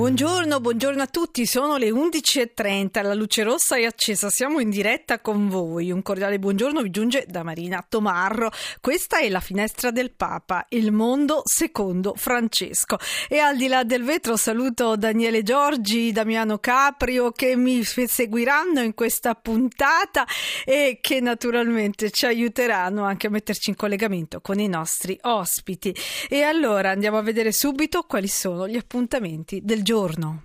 Buongiorno, 0.00 0.60
buongiorno 0.60 1.02
a 1.02 1.06
tutti, 1.06 1.44
sono 1.44 1.76
le 1.76 1.90
11.30, 1.90 3.02
la 3.02 3.12
luce 3.12 3.42
rossa 3.42 3.76
è 3.76 3.84
accesa, 3.84 4.30
siamo 4.30 4.58
in 4.58 4.70
diretta 4.70 5.20
con 5.20 5.50
voi. 5.50 5.90
Un 5.90 6.00
cordiale 6.00 6.38
buongiorno 6.38 6.80
vi 6.80 6.88
giunge 6.88 7.26
da 7.28 7.42
Marina 7.42 7.84
Tomarro. 7.86 8.50
Questa 8.80 9.18
è 9.18 9.28
la 9.28 9.40
finestra 9.40 9.90
del 9.90 10.12
Papa, 10.12 10.64
il 10.70 10.90
mondo 10.90 11.42
secondo 11.44 12.14
Francesco. 12.16 12.96
E 13.28 13.40
al 13.40 13.58
di 13.58 13.68
là 13.68 13.84
del 13.84 14.02
vetro 14.02 14.38
saluto 14.38 14.96
Daniele 14.96 15.42
Giorgi, 15.42 16.12
Damiano 16.12 16.56
Caprio 16.56 17.30
che 17.30 17.54
mi 17.54 17.84
seguiranno 17.84 18.80
in 18.80 18.94
questa 18.94 19.34
puntata 19.34 20.26
e 20.64 21.00
che 21.02 21.20
naturalmente 21.20 22.10
ci 22.10 22.24
aiuteranno 22.24 23.04
anche 23.04 23.26
a 23.26 23.30
metterci 23.30 23.68
in 23.68 23.76
collegamento 23.76 24.40
con 24.40 24.60
i 24.60 24.66
nostri 24.66 25.18
ospiti. 25.20 25.94
E 26.26 26.40
allora 26.40 26.88
andiamo 26.88 27.18
a 27.18 27.22
vedere 27.22 27.52
subito 27.52 28.04
quali 28.04 28.28
sono 28.28 28.66
gli 28.66 28.78
appuntamenti 28.78 29.60
del 29.62 29.82
giorno 29.82 29.88
giorno. 29.90 30.42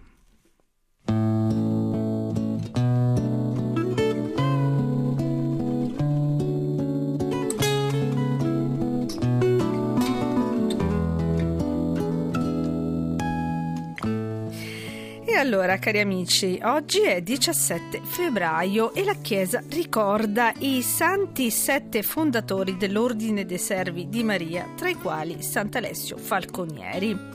E 15.28 15.38
allora, 15.38 15.78
cari 15.78 16.00
amici, 16.00 16.60
oggi 16.64 17.02
è 17.02 17.22
17 17.22 18.02
febbraio 18.04 18.96
e 18.96 19.04
la 19.04 19.14
Chiesa 19.14 19.62
ricorda 19.70 20.54
i 20.58 20.82
santi 20.82 21.52
sette 21.52 22.02
fondatori 22.02 22.78
dell'Ordine 22.78 23.46
dei 23.46 23.60
Servi 23.60 24.10
di 24.10 24.24
Maria, 24.24 24.68
tra 24.76 24.90
i 24.90 24.96
quali 24.96 25.44
Sant'Alessio 25.44 26.18
Falconieri 26.18 27.35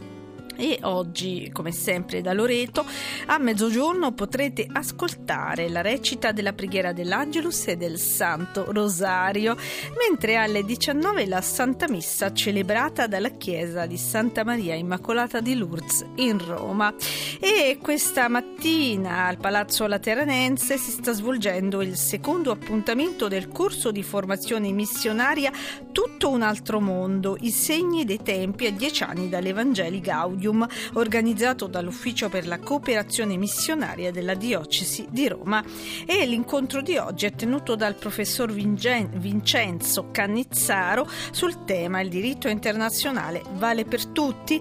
e 0.60 0.78
oggi, 0.82 1.48
come 1.54 1.72
sempre 1.72 2.20
da 2.20 2.34
Loreto, 2.34 2.84
a 3.26 3.38
mezzogiorno 3.38 4.12
potrete 4.12 4.66
ascoltare 4.70 5.70
la 5.70 5.80
recita 5.80 6.32
della 6.32 6.52
preghiera 6.52 6.92
dell'Angelus 6.92 7.68
e 7.68 7.76
del 7.76 7.98
Santo 7.98 8.70
Rosario, 8.70 9.56
mentre 9.98 10.36
alle 10.36 10.62
19 10.62 11.26
la 11.26 11.40
Santa 11.40 11.88
Messa 11.88 12.34
celebrata 12.34 13.06
dalla 13.06 13.30
chiesa 13.30 13.86
di 13.86 13.96
Santa 13.96 14.44
Maria 14.44 14.74
Immacolata 14.74 15.40
di 15.40 15.56
Lourdes 15.56 16.04
in 16.16 16.44
Roma. 16.44 16.92
E 17.40 17.78
questa 17.80 18.28
mattina 18.28 19.24
al 19.24 19.38
Palazzo 19.38 19.86
Lateranense 19.86 20.76
si 20.76 20.90
sta 20.90 21.12
svolgendo 21.12 21.80
il 21.80 21.96
secondo 21.96 22.50
appuntamento 22.50 23.28
del 23.28 23.48
corso 23.48 23.90
di 23.90 24.02
formazione 24.02 24.70
missionaria 24.72 25.50
Tutto 25.92 26.28
un 26.28 26.42
altro 26.42 26.80
mondo, 26.80 27.36
i 27.40 27.50
segni 27.50 28.04
dei 28.04 28.20
tempi 28.22 28.66
a 28.66 28.72
dieci 28.72 29.02
anni 29.02 29.28
dall'Evangeli 29.28 30.00
Gaudium 30.00 30.49
Studium 30.50 30.66
organizzato 30.94 31.66
dall'Ufficio 31.66 32.28
per 32.28 32.46
la 32.46 32.58
cooperazione 32.58 33.36
missionaria 33.36 34.10
della 34.10 34.34
Diocesi 34.34 35.06
di 35.08 35.28
Roma. 35.28 35.62
E 36.04 36.26
l'incontro 36.26 36.82
di 36.82 36.96
oggi 36.96 37.26
è 37.26 37.32
tenuto 37.32 37.76
dal 37.76 37.94
professor 37.94 38.52
Vincenzo 38.52 40.10
Cannizzaro 40.10 41.08
sul 41.30 41.64
tema 41.64 42.00
Il 42.00 42.08
diritto 42.08 42.48
internazionale 42.48 43.42
vale 43.52 43.84
per 43.84 44.06
tutti 44.06 44.60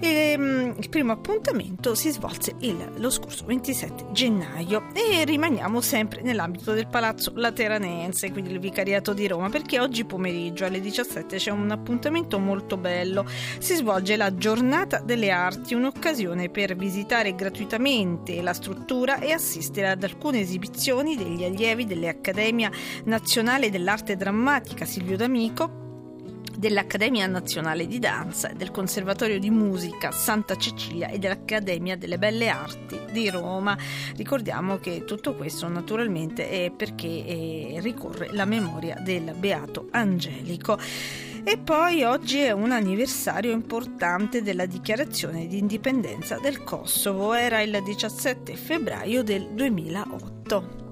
e, 0.00 0.34
um, 0.36 0.74
il 0.78 0.88
primo 0.88 1.12
appuntamento 1.12 1.94
si 1.94 2.10
svolse 2.10 2.54
il, 2.60 2.92
lo 2.96 3.10
scorso 3.10 3.44
27 3.44 4.06
gennaio 4.12 4.88
e 4.92 5.24
rimaniamo 5.24 5.80
sempre 5.80 6.22
nell'ambito 6.22 6.72
del 6.72 6.86
Palazzo 6.86 7.32
Lateranense, 7.34 8.30
quindi 8.30 8.50
il 8.52 8.58
Vicariato 8.58 9.12
di 9.12 9.26
Roma, 9.28 9.48
perché 9.50 9.78
oggi 9.78 10.04
pomeriggio 10.04 10.64
alle 10.64 10.80
17 10.80 11.36
c'è 11.36 11.50
un 11.50 11.70
appuntamento 11.70 12.38
molto 12.38 12.76
bello. 12.76 13.26
Si 13.58 13.74
svolge 13.74 14.16
la 14.16 14.34
Giornata 14.34 15.00
delle 15.00 15.30
Arti, 15.30 15.74
un'occasione 15.74 16.48
per 16.48 16.74
visitare 16.76 17.34
gratuitamente 17.34 18.40
la 18.42 18.54
struttura 18.54 19.18
e 19.20 19.32
assistere 19.32 19.90
ad 19.90 20.02
alcune 20.02 20.40
esibizioni 20.40 21.16
degli 21.16 21.44
allievi 21.44 21.86
dell'Accademia 21.86 22.70
Nazionale 23.04 23.70
dell'Arte 23.70 24.16
Drammatica 24.16 24.84
Silvio 24.84 25.16
D'Amico 25.16 25.88
dell'Accademia 26.56 27.26
Nazionale 27.26 27.86
di 27.86 27.98
Danza, 27.98 28.52
del 28.54 28.70
Conservatorio 28.70 29.38
di 29.38 29.50
Musica 29.50 30.10
Santa 30.10 30.56
Cecilia 30.56 31.08
e 31.08 31.18
dell'Accademia 31.18 31.96
delle 31.96 32.18
Belle 32.18 32.48
Arti 32.48 32.98
di 33.10 33.30
Roma. 33.30 33.76
Ricordiamo 34.16 34.78
che 34.78 35.04
tutto 35.04 35.34
questo 35.34 35.68
naturalmente 35.68 36.48
è 36.48 36.70
perché 36.70 37.06
eh, 37.06 37.78
ricorre 37.80 38.28
la 38.32 38.44
memoria 38.44 38.96
del 39.00 39.34
Beato 39.36 39.88
Angelico. 39.90 40.78
E 41.42 41.56
poi 41.56 42.02
oggi 42.02 42.38
è 42.38 42.50
un 42.50 42.70
anniversario 42.70 43.50
importante 43.50 44.42
della 44.42 44.66
dichiarazione 44.66 45.46
di 45.46 45.58
indipendenza 45.58 46.38
del 46.38 46.62
Kosovo, 46.62 47.32
era 47.32 47.62
il 47.62 47.80
17 47.82 48.54
febbraio 48.56 49.22
del 49.22 49.48
2008. 49.54 50.89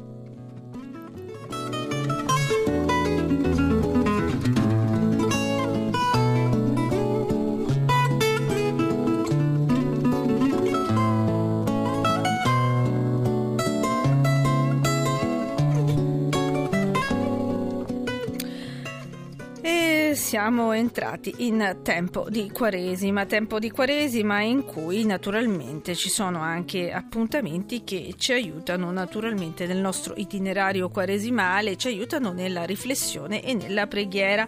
Siamo 20.48 20.72
entrati 20.72 21.34
in 21.46 21.80
tempo 21.82 22.24
di 22.30 22.50
Quaresima, 22.50 23.26
tempo 23.26 23.58
di 23.58 23.70
Quaresima 23.70 24.40
in 24.40 24.64
cui 24.64 25.04
naturalmente 25.04 25.94
ci 25.94 26.08
sono 26.08 26.40
anche 26.40 26.90
appuntamenti 26.90 27.84
che 27.84 28.14
ci 28.16 28.32
aiutano 28.32 28.90
naturalmente 28.90 29.66
nel 29.66 29.76
nostro 29.76 30.14
itinerario 30.16 30.88
quaresimale, 30.88 31.76
ci 31.76 31.88
aiutano 31.88 32.32
nella 32.32 32.64
riflessione 32.64 33.44
e 33.44 33.52
nella 33.52 33.86
preghiera 33.86 34.46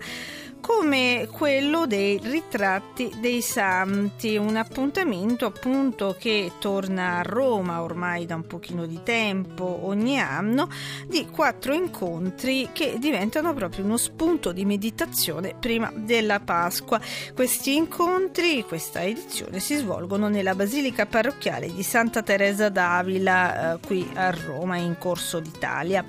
come 0.61 1.29
quello 1.33 1.87
dei 1.87 2.21
ritratti 2.23 3.11
dei 3.19 3.41
santi, 3.41 4.37
un 4.37 4.57
appuntamento 4.57 5.47
appunto 5.47 6.15
che 6.19 6.53
torna 6.59 7.19
a 7.19 7.23
Roma 7.23 7.83
ormai 7.83 8.27
da 8.27 8.35
un 8.35 8.47
pochino 8.47 8.87
di 8.87 9.01
tempo 9.03 9.81
ogni 9.85 10.21
anno, 10.21 10.69
di 11.07 11.27
quattro 11.27 11.73
incontri 11.73 12.69
che 12.73 12.97
diventano 12.99 13.55
proprio 13.55 13.85
uno 13.85 13.97
spunto 13.97 14.53
di 14.53 14.65
meditazione 14.65 15.55
prima 15.59 15.90
della 15.95 16.41
Pasqua. 16.41 17.01
Questi 17.35 17.75
incontri, 17.77 18.65
questa 18.65 19.03
edizione, 19.03 19.61
si 19.61 19.77
svolgono 19.77 20.29
nella 20.29 20.55
Basilica 20.55 21.07
Parrocchiale 21.07 21.73
di 21.73 21.83
Santa 21.83 22.23
Teresa 22.23 22.69
d'Avila, 22.69 23.75
eh, 23.75 23.79
qui 23.87 24.09
a 24.15 24.31
Roma, 24.31 24.77
in 24.77 24.97
Corso 24.99 25.41
d'Italia. 25.41 26.05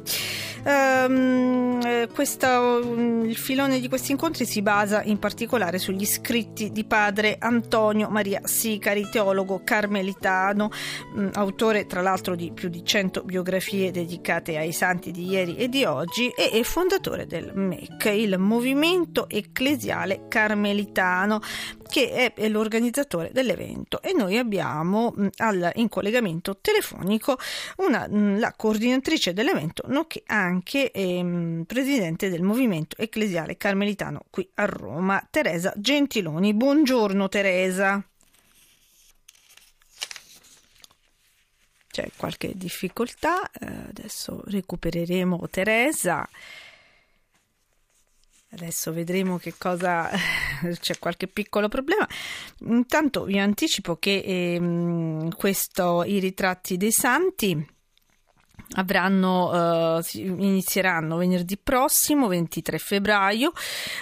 Um, 0.64 2.08
questa, 2.14 2.59
um, 2.59 3.25
il 3.25 3.36
filone 3.36 3.80
di 3.80 3.88
questi 3.88 4.12
incontri 4.12 4.46
si 4.46 4.62
basa 4.62 5.02
in 5.02 5.18
particolare 5.18 5.80
sugli 5.80 6.06
scritti 6.06 6.72
di 6.72 6.84
padre 6.84 7.38
Antonio 7.40 8.09
Maria 8.09 8.41
Sicari, 8.44 9.09
teologo 9.09 9.61
carmelitano, 9.64 10.70
um, 11.16 11.32
autore 11.34 11.88
tra 11.88 12.02
l'altro 12.02 12.35
di 12.35 12.52
più 12.53 12.70
di 12.70 12.85
100 12.85 13.23
biografie 13.23 13.90
dedicate 13.90 14.58
ai 14.58 14.72
santi 14.72 15.09
di 15.09 15.29
ieri 15.29 15.56
e 15.56 15.67
di 15.67 15.84
oggi 15.84 16.29
e, 16.29 16.52
e 16.53 16.64
fondatore 16.64 17.26
del 17.26 17.52
MEC, 17.56 18.06
il 18.06 18.38
Movimento 18.38 19.28
Ecclesiale 19.72 20.28
Carmelitano, 20.28 21.40
che 21.88 22.34
è, 22.35 22.47
l'organizzatore 22.50 23.29
dell'evento. 23.32 24.02
E 24.02 24.12
noi 24.12 24.38
abbiamo 24.38 25.14
al, 25.38 25.72
in 25.76 25.88
collegamento 25.88 26.58
telefonico 26.59 27.38
una, 27.78 28.06
la 28.09 28.53
coordinatrice 28.53 29.32
dell'evento, 29.32 29.84
nonché 29.88 30.23
anche 30.26 30.91
ehm, 30.91 31.64
presidente 31.66 32.29
del 32.29 32.41
movimento 32.41 32.97
ecclesiale 33.00 33.56
carmelitano 33.56 34.23
qui 34.29 34.47
a 34.56 34.66
Roma, 34.66 35.26
Teresa 35.32 35.73
Gentiloni. 35.78 36.53
Buongiorno 36.53 37.29
Teresa. 37.29 38.03
C'è 41.90 42.09
qualche 42.18 42.52
difficoltà, 42.56 43.50
eh, 43.52 43.66
adesso 43.90 44.41
recupereremo 44.47 45.47
Teresa. 45.50 46.28
Adesso 48.53 48.92
vedremo 48.92 49.38
che 49.38 49.53
cosa 49.58 50.09
c'è 50.80 51.00
qualche 51.00 51.28
piccolo 51.28 51.70
problema. 51.70 52.08
Intanto 52.66 53.24
vi 53.24 53.40
anticipo 53.40 53.96
che 53.96 54.18
eh, 54.18 55.30
questo, 55.36 56.03
i 56.03 56.20
ritratti 56.20 56.76
dei 56.78 56.92
santi 56.92 57.66
avranno, 58.75 59.97
uh, 59.97 60.02
inizieranno 60.13 61.17
venerdì 61.17 61.58
prossimo 61.58 62.28
23 62.28 62.78
febbraio. 62.78 63.52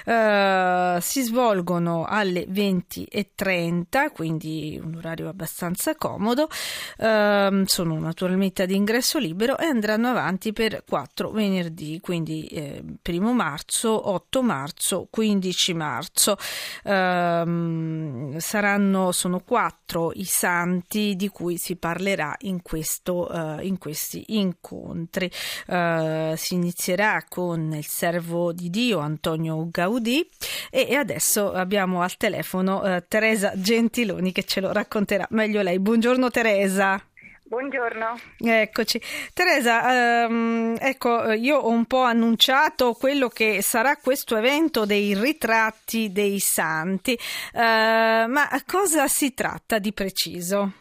Uh, 0.05 0.99
si 0.99 1.21
svolgono 1.21 2.05
alle 2.05 2.45
20.30 2.47 4.11
quindi 4.11 4.79
un 4.81 4.95
orario 4.95 5.29
abbastanza 5.29 5.95
comodo. 5.95 6.49
Uh, 6.97 7.63
sono 7.65 7.99
naturalmente 7.99 8.63
ad 8.63 8.71
ingresso 8.71 9.17
libero 9.17 9.57
e 9.57 9.65
andranno 9.65 10.09
avanti 10.09 10.53
per 10.53 10.83
4 10.87 11.31
venerdì 11.31 11.99
quindi 12.01 12.45
eh, 12.47 12.83
1 13.03 13.33
marzo 13.33 14.09
8 14.09 14.41
marzo 14.43 15.07
15 15.09 15.73
marzo. 15.73 16.37
Ehm, 16.83 18.37
saranno 18.37 19.11
sono 19.11 19.39
quattro 19.39 20.11
i 20.13 20.25
santi 20.25 21.15
di 21.15 21.27
cui 21.27 21.57
si 21.57 21.75
parlerà 21.75 22.35
in, 22.39 22.61
questo, 22.61 23.29
eh, 23.29 23.65
in 23.65 23.77
questi 23.77 24.23
incontri 24.27 24.48
incontri. 24.49 25.31
Uh, 25.67 26.35
si 26.35 26.55
inizierà 26.55 27.23
con 27.27 27.73
il 27.73 27.85
servo 27.85 28.51
di 28.51 28.69
Dio 28.69 28.99
Antonio 28.99 29.67
Gaudì 29.69 30.27
e, 30.69 30.87
e 30.89 30.95
adesso 30.95 31.53
abbiamo 31.53 32.01
al 32.01 32.17
telefono 32.17 32.81
uh, 32.81 33.03
Teresa 33.07 33.53
Gentiloni 33.55 34.31
che 34.31 34.43
ce 34.43 34.61
lo 34.61 34.71
racconterà 34.71 35.27
meglio 35.31 35.61
lei. 35.61 35.79
Buongiorno 35.79 36.29
Teresa. 36.29 37.01
Buongiorno. 37.49 38.19
Eccoci. 38.37 39.01
Teresa, 39.33 40.25
ehm, 40.25 40.77
ecco, 40.79 41.31
io 41.31 41.57
ho 41.57 41.69
un 41.69 41.85
po' 41.85 42.03
annunciato 42.03 42.93
quello 42.93 43.27
che 43.27 43.63
sarà 43.63 43.95
questo 43.95 44.37
evento 44.37 44.85
dei 44.85 45.15
ritratti 45.15 46.11
dei 46.11 46.39
santi, 46.39 47.13
eh, 47.13 48.25
ma 48.27 48.47
cosa 48.67 49.07
si 49.07 49.33
tratta 49.33 49.79
di 49.79 49.91
preciso? 49.93 50.73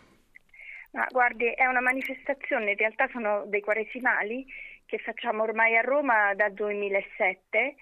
Ma 0.90 1.06
guardi, 1.10 1.46
è 1.46 1.66
una 1.66 1.80
manifestazione, 1.80 2.70
in 2.70 2.76
realtà 2.76 3.08
sono 3.12 3.44
dei 3.46 3.60
quaresimali 3.60 4.46
che 4.86 4.98
facciamo 4.98 5.42
ormai 5.42 5.76
a 5.76 5.82
Roma 5.82 6.34
da 6.34 6.48
2007 6.48 7.74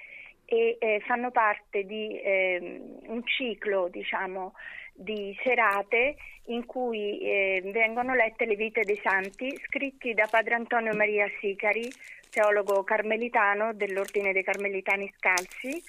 e 0.44 0.76
eh, 0.78 1.02
fanno 1.06 1.30
parte 1.30 1.84
di 1.84 2.20
eh, 2.20 2.80
un 3.06 3.24
ciclo, 3.24 3.88
diciamo, 3.88 4.54
di 4.92 5.36
serate 5.42 6.16
in 6.46 6.64
cui 6.64 7.20
eh, 7.20 7.60
vengono 7.72 8.14
lette 8.14 8.44
le 8.44 8.54
vite 8.54 8.82
dei 8.82 9.00
santi 9.02 9.54
scritti 9.66 10.14
da 10.14 10.26
padre 10.30 10.54
Antonio 10.54 10.94
Maria 10.94 11.28
Sicari, 11.40 11.90
teologo 12.30 12.82
carmelitano 12.84 13.72
dell'Ordine 13.74 14.32
dei 14.32 14.44
Carmelitani 14.44 15.12
Scalzi, 15.16 15.82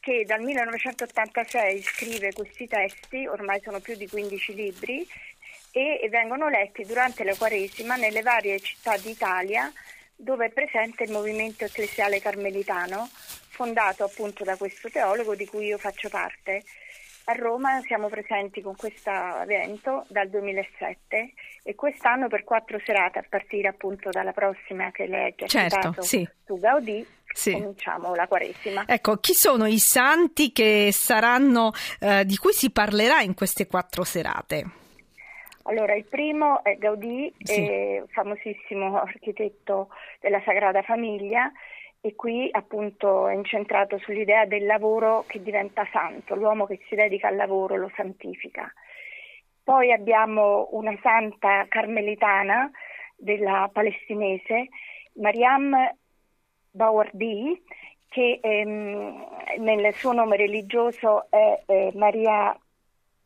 che 0.00 0.24
dal 0.24 0.42
1986 0.42 1.80
scrive 1.82 2.32
questi 2.32 2.66
testi, 2.66 3.26
ormai 3.26 3.60
sono 3.60 3.80
più 3.80 3.96
di 3.96 4.08
15 4.08 4.54
libri, 4.54 5.06
e 5.72 6.08
vengono 6.10 6.48
letti 6.48 6.84
durante 6.84 7.24
la 7.24 7.34
Quaresima 7.34 7.96
nelle 7.96 8.22
varie 8.22 8.60
città 8.60 8.96
d'Italia 8.96 9.72
dove 10.22 10.46
è 10.46 10.50
presente 10.50 11.02
il 11.02 11.10
movimento 11.10 11.64
ecclesiale 11.64 12.20
carmelitano, 12.20 13.08
fondato 13.48 14.04
appunto 14.04 14.44
da 14.44 14.56
questo 14.56 14.88
teologo 14.88 15.34
di 15.34 15.46
cui 15.46 15.66
io 15.66 15.78
faccio 15.78 16.08
parte. 16.08 16.62
A 17.24 17.32
Roma 17.32 17.80
siamo 17.82 18.08
presenti 18.08 18.60
con 18.62 18.74
questo 18.76 19.10
evento 19.10 20.04
dal 20.08 20.28
2007 20.28 21.32
e 21.62 21.74
quest'anno 21.74 22.28
per 22.28 22.44
quattro 22.44 22.80
serate 22.84 23.20
a 23.20 23.24
partire 23.28 23.68
appunto 23.68 24.10
dalla 24.10 24.32
prossima 24.32 24.90
che 24.90 25.06
lei 25.06 25.34
ha 25.38 25.46
certo, 25.46 25.76
citato 25.76 26.02
sì. 26.02 26.28
su 26.44 26.58
Gaudì 26.58 27.06
sì. 27.32 27.52
cominciamo 27.52 28.14
la 28.14 28.26
Quaresima. 28.26 28.84
Ecco, 28.86 29.16
chi 29.18 29.34
sono 29.34 29.66
i 29.66 29.78
santi 29.78 30.52
che 30.52 30.90
saranno, 30.92 31.72
eh, 32.00 32.24
di 32.24 32.36
cui 32.36 32.52
si 32.52 32.70
parlerà 32.70 33.22
in 33.22 33.34
queste 33.34 33.66
quattro 33.66 34.04
serate? 34.04 34.81
Allora, 35.64 35.94
il 35.94 36.04
primo 36.04 36.64
è 36.64 36.76
Gaudì, 36.76 37.32
sì. 37.38 37.66
è 37.66 38.02
famosissimo 38.08 39.00
architetto 39.00 39.88
della 40.20 40.40
Sagrada 40.44 40.82
Famiglia 40.82 41.52
e 42.00 42.16
qui 42.16 42.48
appunto 42.50 43.28
è 43.28 43.34
incentrato 43.34 43.96
sull'idea 43.98 44.44
del 44.44 44.66
lavoro 44.66 45.24
che 45.28 45.40
diventa 45.40 45.86
santo, 45.92 46.34
l'uomo 46.34 46.66
che 46.66 46.80
si 46.88 46.96
dedica 46.96 47.28
al 47.28 47.36
lavoro 47.36 47.76
lo 47.76 47.90
santifica. 47.94 48.72
Poi 49.62 49.92
abbiamo 49.92 50.68
una 50.72 50.98
santa 51.00 51.66
carmelitana 51.68 52.68
della 53.14 53.70
palestinese, 53.72 54.68
Mariam 55.14 55.76
Bawardi, 56.72 57.62
che 58.08 58.40
ehm, 58.42 59.26
nel 59.58 59.94
suo 59.94 60.12
nome 60.12 60.36
religioso 60.36 61.30
è 61.30 61.62
eh, 61.66 61.92
Maria 61.94 62.58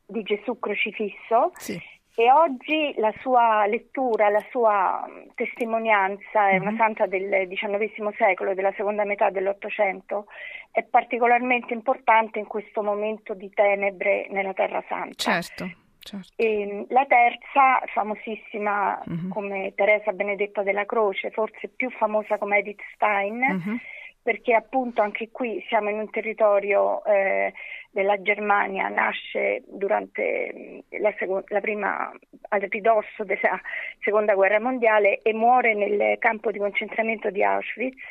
di 0.04 0.22
Gesù 0.22 0.58
Crocifisso. 0.58 1.52
Sì 1.54 1.94
e 2.18 2.32
oggi 2.32 2.94
la 2.96 3.12
sua 3.20 3.66
lettura, 3.66 4.30
la 4.30 4.42
sua 4.50 5.04
mm, 5.06 5.28
testimonianza, 5.34 6.48
è 6.48 6.56
una 6.56 6.70
mhm. 6.70 6.76
santa 6.78 7.06
del 7.06 7.46
XIX 7.46 8.08
secolo, 8.16 8.54
della 8.54 8.72
seconda 8.74 9.04
metà 9.04 9.28
dell'Ottocento, 9.28 10.24
è 10.72 10.82
particolarmente 10.82 11.74
importante 11.74 12.38
in 12.38 12.46
questo 12.46 12.82
momento 12.82 13.34
di 13.34 13.50
tenebre 13.52 14.28
nella 14.30 14.54
Terra 14.54 14.82
Santa. 14.88 15.14
Certo. 15.14 15.70
Certo. 15.98 16.32
E, 16.36 16.86
la 16.88 17.04
terza, 17.04 17.82
famosissima 17.92 19.02
uh-huh. 19.04 19.28
come 19.28 19.72
Teresa 19.74 20.12
Benedetta 20.12 20.62
della 20.62 20.86
Croce, 20.86 21.30
forse 21.30 21.68
più 21.68 21.90
famosa 21.90 22.38
come 22.38 22.58
Edith 22.58 22.80
Stein, 22.94 23.42
uh-huh 23.42 23.78
perché 24.26 24.54
appunto 24.54 25.02
anche 25.02 25.28
qui 25.30 25.64
siamo 25.68 25.88
in 25.88 26.00
un 26.00 26.10
territorio 26.10 27.04
eh, 27.04 27.52
della 27.92 28.20
Germania, 28.20 28.88
nasce 28.88 29.62
durante 29.68 30.52
mm, 30.52 31.00
la, 31.00 31.14
seco- 31.16 31.44
la 31.46 31.60
prima, 31.60 32.12
al 32.48 32.60
ridosso 32.62 33.22
della 33.22 33.60
seconda 34.00 34.34
guerra 34.34 34.58
mondiale 34.58 35.22
e 35.22 35.32
muore 35.32 35.74
nel 35.74 36.18
campo 36.18 36.50
di 36.50 36.58
concentramento 36.58 37.30
di 37.30 37.44
Auschwitz. 37.44 38.02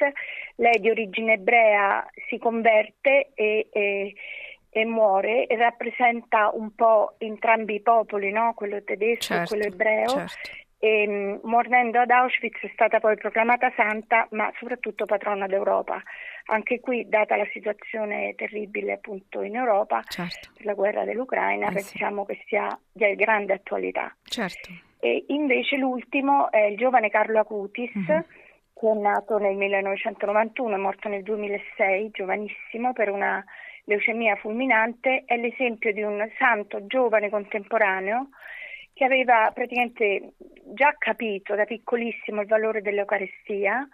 Lei 0.55 0.79
di 0.79 0.89
origine 0.89 1.33
ebrea 1.33 2.07
si 2.29 2.37
converte 2.37 3.31
e, 3.33 3.67
e, 3.73 4.15
e 4.69 4.85
muore 4.85 5.47
e 5.47 5.57
rappresenta 5.57 6.49
un 6.53 6.73
po' 6.75 7.15
entrambi 7.17 7.75
i 7.75 7.81
popoli, 7.81 8.31
no? 8.31 8.53
quello 8.55 8.81
tedesco 8.85 9.33
certo, 9.33 9.43
e 9.43 9.47
quello 9.47 9.63
ebreo. 9.65 10.07
Certo 10.07 10.63
e 10.79 11.07
mm, 11.07 11.35
morendo 11.43 11.99
ad 11.99 12.09
Auschwitz 12.09 12.61
è 12.61 12.69
stata 12.73 12.99
poi 12.99 13.15
proclamata 13.15 13.71
santa, 13.75 14.27
ma 14.31 14.51
soprattutto 14.59 15.05
patrona 15.05 15.47
d'Europa. 15.47 16.01
Anche 16.47 16.79
qui, 16.79 17.07
data 17.07 17.35
la 17.35 17.47
situazione 17.51 18.35
terribile 18.35 18.93
appunto 18.93 19.41
in 19.41 19.55
Europa, 19.55 20.01
certo. 20.07 20.49
per 20.55 20.65
la 20.65 20.73
guerra 20.73 21.03
dell'Ucraina, 21.03 21.69
eh 21.69 21.73
pensiamo 21.73 22.25
sì. 22.25 22.33
che 22.33 22.43
sia 22.47 22.79
di 22.91 23.15
grande 23.15 23.53
attualità. 23.53 24.15
Certo. 24.23 24.69
E 24.99 25.25
invece 25.27 25.77
l'ultimo 25.77 26.51
è 26.51 26.65
il 26.65 26.77
giovane 26.77 27.09
Carlo 27.09 27.39
Acutis, 27.39 27.91
mm-hmm. 27.97 28.19
che 28.73 28.89
è 28.89 28.93
nato 28.93 29.37
nel 29.37 29.55
1991, 29.55 30.75
è 30.75 30.77
morto 30.77 31.09
nel 31.09 31.23
2006, 31.23 32.11
giovanissimo, 32.11 32.93
per 32.93 33.09
una 33.09 33.43
leucemia 33.85 34.35
fulminante, 34.35 35.23
è 35.25 35.37
l'esempio 35.37 35.93
di 35.93 36.01
un 36.01 36.27
santo 36.37 36.85
giovane 36.87 37.29
contemporaneo 37.29 38.29
che 38.95 39.03
aveva 39.03 39.51
praticamente 39.53 40.35
già 40.73 40.95
capito 40.97 41.53
da 41.53 41.65
piccolissimo 41.65 42.39
il 42.39 42.47
valore 42.47 42.81
dell'Eucarestia, 42.81 43.85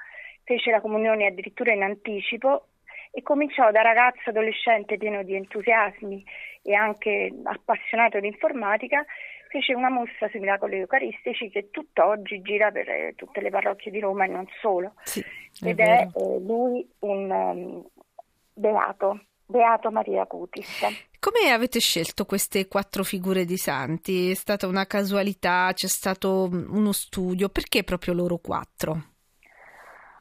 fece 0.43 0.69
la 0.69 0.79
comunione 0.79 1.25
addirittura 1.25 1.73
in 1.73 1.81
anticipo 1.81 2.67
e 3.11 3.23
cominciò 3.23 3.71
da 3.71 3.81
ragazzo 3.81 4.29
adolescente 4.29 4.97
pieno 4.97 5.23
di 5.23 5.33
entusiasmi 5.33 6.23
e 6.61 6.75
anche 6.75 7.33
appassionato 7.43 8.19
di 8.19 8.27
informatica, 8.27 9.03
fece 9.49 9.73
una 9.73 9.89
mostra 9.89 10.29
sui 10.29 10.39
miracoli 10.39 10.77
eucaristici 10.77 11.49
che 11.49 11.71
tutt'oggi 11.71 12.39
gira 12.43 12.69
per 12.69 12.87
eh, 12.87 13.13
tutte 13.15 13.41
le 13.41 13.49
parrocchie 13.49 13.89
di 13.89 13.99
Roma 13.99 14.25
e 14.25 14.27
non 14.27 14.45
solo. 14.61 14.93
Sì, 15.01 15.19
è 15.19 15.69
Ed 15.69 15.77
vero. 15.77 15.91
è 15.91 16.09
eh, 16.15 16.39
lui 16.41 16.87
un 16.99 17.31
um, 17.31 17.85
beato. 18.53 19.19
Beato 19.51 19.91
Maria 19.91 20.25
Cutis. 20.25 21.09
Come 21.19 21.51
avete 21.51 21.79
scelto 21.79 22.25
queste 22.25 22.67
quattro 22.67 23.03
figure 23.03 23.45
di 23.45 23.57
santi? 23.57 24.31
È 24.31 24.33
stata 24.33 24.65
una 24.65 24.87
casualità? 24.87 25.69
C'è 25.71 25.87
stato 25.87 26.49
uno 26.49 26.91
studio? 26.91 27.49
Perché 27.49 27.83
proprio 27.83 28.15
loro 28.15 28.37
quattro? 28.37 29.09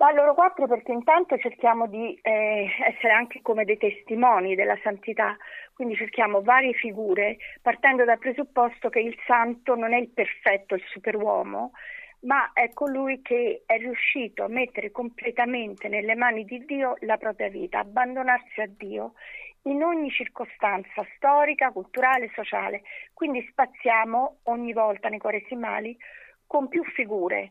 Ma 0.01 0.13
loro 0.13 0.35
quattro 0.35 0.67
perché 0.67 0.93
intanto 0.93 1.37
cerchiamo 1.39 1.87
di 1.87 2.19
eh, 2.23 2.67
essere 2.87 3.13
anche 3.13 3.41
come 3.43 3.65
dei 3.65 3.77
testimoni 3.77 4.55
della 4.55 4.79
santità, 4.83 5.37
quindi 5.75 5.95
cerchiamo 5.95 6.41
varie 6.41 6.73
figure 6.73 7.37
partendo 7.61 8.05
dal 8.05 8.19
presupposto 8.19 8.89
che 8.89 9.01
il 9.01 9.15
santo 9.27 9.75
non 9.75 9.93
è 9.93 9.99
il 9.99 10.09
perfetto, 10.09 10.75
il 10.75 10.83
superuomo, 10.91 11.73
ma 12.21 12.53
è 12.53 12.73
colui 12.73 13.23
che 13.23 13.63
è 13.65 13.79
riuscito 13.79 14.45
a 14.45 14.49
mettere 14.49 14.91
completamente 14.91 15.89
nelle 15.89 16.15
mani 16.15 16.45
di 16.45 16.65
Dio 16.65 16.97
la 17.01 17.17
propria 17.17 17.49
vita, 17.49 17.79
abbandonarsi 17.79 18.61
a 18.61 18.67
Dio 18.67 19.13
in 19.63 19.83
ogni 19.83 20.11
circostanza 20.11 21.07
storica, 21.17 21.71
culturale, 21.71 22.31
sociale. 22.35 22.83
Quindi 23.13 23.47
spaziamo 23.51 24.41
ogni 24.45 24.73
volta 24.73 25.09
nei 25.09 25.19
quaresimali 25.19 25.97
con 26.47 26.69
più 26.69 26.83
figure, 26.85 27.51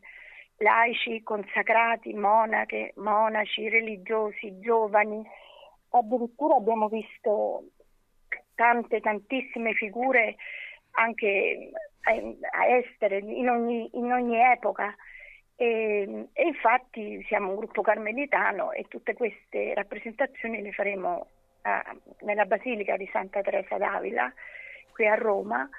laici, 0.57 1.23
consacrati, 1.23 2.13
monache, 2.13 2.93
monaci, 2.97 3.69
religiosi, 3.69 4.59
giovani, 4.59 5.25
addirittura 5.89 6.55
abbiamo 6.55 6.87
visto 6.89 7.63
tante, 8.55 8.99
tantissime 8.99 9.73
figure 9.73 10.35
anche 10.91 11.71
a, 12.09 12.65
estere, 12.67 13.19
in 13.19 13.49
ogni, 13.49 13.89
in 13.93 14.11
ogni 14.11 14.39
epoca. 14.39 14.95
E, 15.55 16.27
e, 16.31 16.43
infatti 16.43 17.23
siamo 17.27 17.49
un 17.49 17.55
gruppo 17.57 17.81
carmelitano 17.81 18.71
e 18.71 18.85
tutte 18.87 19.13
queste 19.13 19.73
rappresentazioni 19.73 20.61
le 20.61 20.71
faremo 20.71 21.27
a, 21.63 21.83
nella 22.21 22.45
Basilica 22.45 22.95
di 22.95 23.09
Santa 23.11 23.41
Teresa 23.41 23.77
d'Avila, 23.77 24.31
qui 24.93 25.07
a 25.07 25.15
Roma. 25.15 25.69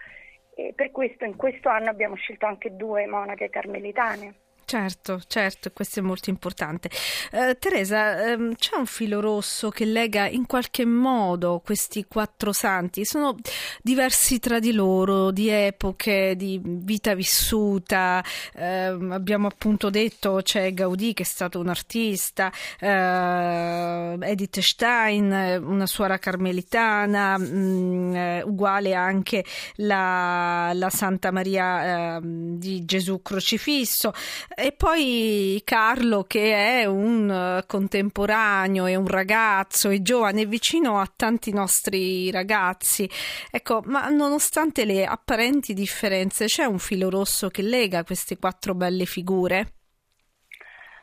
E 0.54 0.72
per 0.74 0.90
questo 0.90 1.24
in 1.24 1.36
questo 1.36 1.68
anno 1.68 1.90
abbiamo 1.90 2.16
scelto 2.16 2.46
anche 2.46 2.76
due 2.76 3.06
monache 3.06 3.48
carmelitane. 3.48 4.34
Certo, 4.70 5.20
certo, 5.26 5.72
questo 5.72 5.98
è 5.98 6.02
molto 6.02 6.30
importante. 6.30 6.90
Eh, 7.32 7.56
Teresa, 7.58 8.30
ehm, 8.30 8.54
c'è 8.54 8.76
un 8.76 8.86
filo 8.86 9.18
rosso 9.18 9.68
che 9.70 9.84
lega 9.84 10.28
in 10.28 10.46
qualche 10.46 10.84
modo 10.84 11.60
questi 11.64 12.06
quattro 12.06 12.52
santi? 12.52 13.04
Sono 13.04 13.34
diversi 13.82 14.38
tra 14.38 14.60
di 14.60 14.70
loro, 14.72 15.32
di 15.32 15.48
epoche, 15.48 16.36
di 16.36 16.60
vita 16.62 17.14
vissuta. 17.16 18.22
Eh, 18.54 18.96
abbiamo 19.10 19.48
appunto 19.48 19.90
detto 19.90 20.38
c'è 20.40 20.72
Gaudì 20.72 21.14
che 21.14 21.24
è 21.24 21.26
stato 21.26 21.58
un 21.58 21.66
artista, 21.66 22.52
eh, 22.78 24.16
Edith 24.20 24.60
Stein, 24.60 25.32
una 25.64 25.86
suora 25.86 26.18
carmelitana, 26.18 27.36
mh, 27.38 27.44
mm, 27.44 28.14
eh, 28.14 28.42
uguale 28.42 28.94
anche 28.94 29.44
la, 29.78 30.70
la 30.74 30.90
Santa 30.90 31.32
Maria 31.32 32.18
ehm, 32.18 32.56
di 32.56 32.84
Gesù 32.84 33.20
crocifisso. 33.20 34.12
E 34.62 34.72
poi 34.72 35.62
Carlo 35.64 36.24
che 36.24 36.82
è 36.82 36.84
un 36.84 37.30
eh, 37.30 37.66
contemporaneo, 37.66 38.84
è 38.84 38.94
un 38.94 39.06
ragazzo, 39.06 39.88
è 39.88 40.02
giovane, 40.02 40.42
è 40.42 40.46
vicino 40.46 40.98
a 41.00 41.10
tanti 41.16 41.50
nostri 41.50 42.30
ragazzi. 42.30 43.08
Ecco, 43.50 43.80
ma 43.86 44.10
nonostante 44.10 44.84
le 44.84 45.06
apparenti 45.06 45.72
differenze, 45.72 46.44
c'è 46.44 46.64
un 46.64 46.78
filo 46.78 47.08
rosso 47.08 47.48
che 47.48 47.62
lega 47.62 48.04
queste 48.04 48.36
quattro 48.36 48.74
belle 48.74 49.06
figure? 49.06 49.72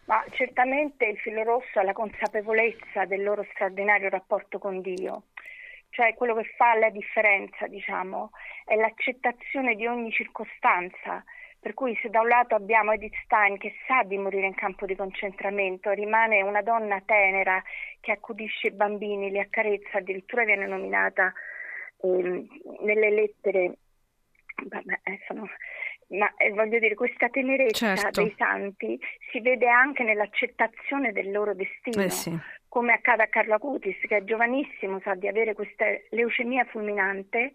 Ma 0.06 0.24
certamente 0.34 1.06
il 1.06 1.18
filo 1.18 1.42
rosso 1.42 1.80
è 1.80 1.84
la 1.84 1.94
consapevolezza 1.94 3.06
del 3.06 3.24
loro 3.24 3.44
straordinario 3.54 4.10
rapporto 4.10 4.60
con 4.60 4.82
Dio. 4.82 5.24
Cioè 5.90 6.14
quello 6.14 6.36
che 6.36 6.54
fa 6.56 6.76
la 6.76 6.92
differenza, 6.92 7.66
diciamo, 7.66 8.30
è 8.66 8.76
l'accettazione 8.76 9.74
di 9.74 9.88
ogni 9.88 10.12
circostanza, 10.12 11.24
per 11.60 11.74
cui 11.74 11.98
se 12.02 12.10
da 12.10 12.22
un 12.22 12.28
lato 12.28 12.56
abbiamo 12.56 12.92
Edith 12.92 13.16
Stein 13.24 13.58
che 13.58 13.74
sa 13.88 14.04
di 14.04 14.18
morire 14.18 14.46
in 14.46 14.56
campo 14.56 14.86
di 14.86 14.96
concentramento, 14.96 15.92
rimane 15.92 16.42
una 16.42 16.62
donna 16.62 17.02
tenera 17.06 17.62
che 18.00 18.12
accudisce 18.12 18.68
i 18.68 18.72
bambini, 18.72 19.32
li 19.32 19.40
accarezza, 19.40 19.98
addirittura 19.98 20.44
viene 20.46 20.68
nominata 20.68 21.34
eh, 22.02 22.48
nelle 22.82 23.10
lettere, 23.10 23.78
vabbè, 24.56 25.00
sono, 25.28 25.48
ma 26.10 26.32
eh, 26.38 26.52
voglio 26.52 26.80
dire, 26.80 26.96
questa 26.96 27.28
tenerezza 27.30 27.96
certo. 27.96 28.22
dei 28.22 28.34
santi 28.38 29.00
si 29.32 29.40
vede 29.42 29.68
anche 29.68 30.04
nell'accettazione 30.04 31.12
del 31.12 31.32
loro 31.32 31.54
destino. 31.54 32.04
Eh 32.04 32.10
sì. 32.10 32.38
Come 32.70 32.94
accade 32.94 33.24
a 33.24 33.28
Carlo 33.28 33.56
Acutis, 33.56 33.98
che 34.02 34.18
è 34.18 34.24
giovanissimo, 34.24 35.00
sa 35.00 35.16
di 35.16 35.28
avere 35.28 35.54
questa 35.54 35.86
leucemia 36.12 36.66
fulminante 36.66 37.54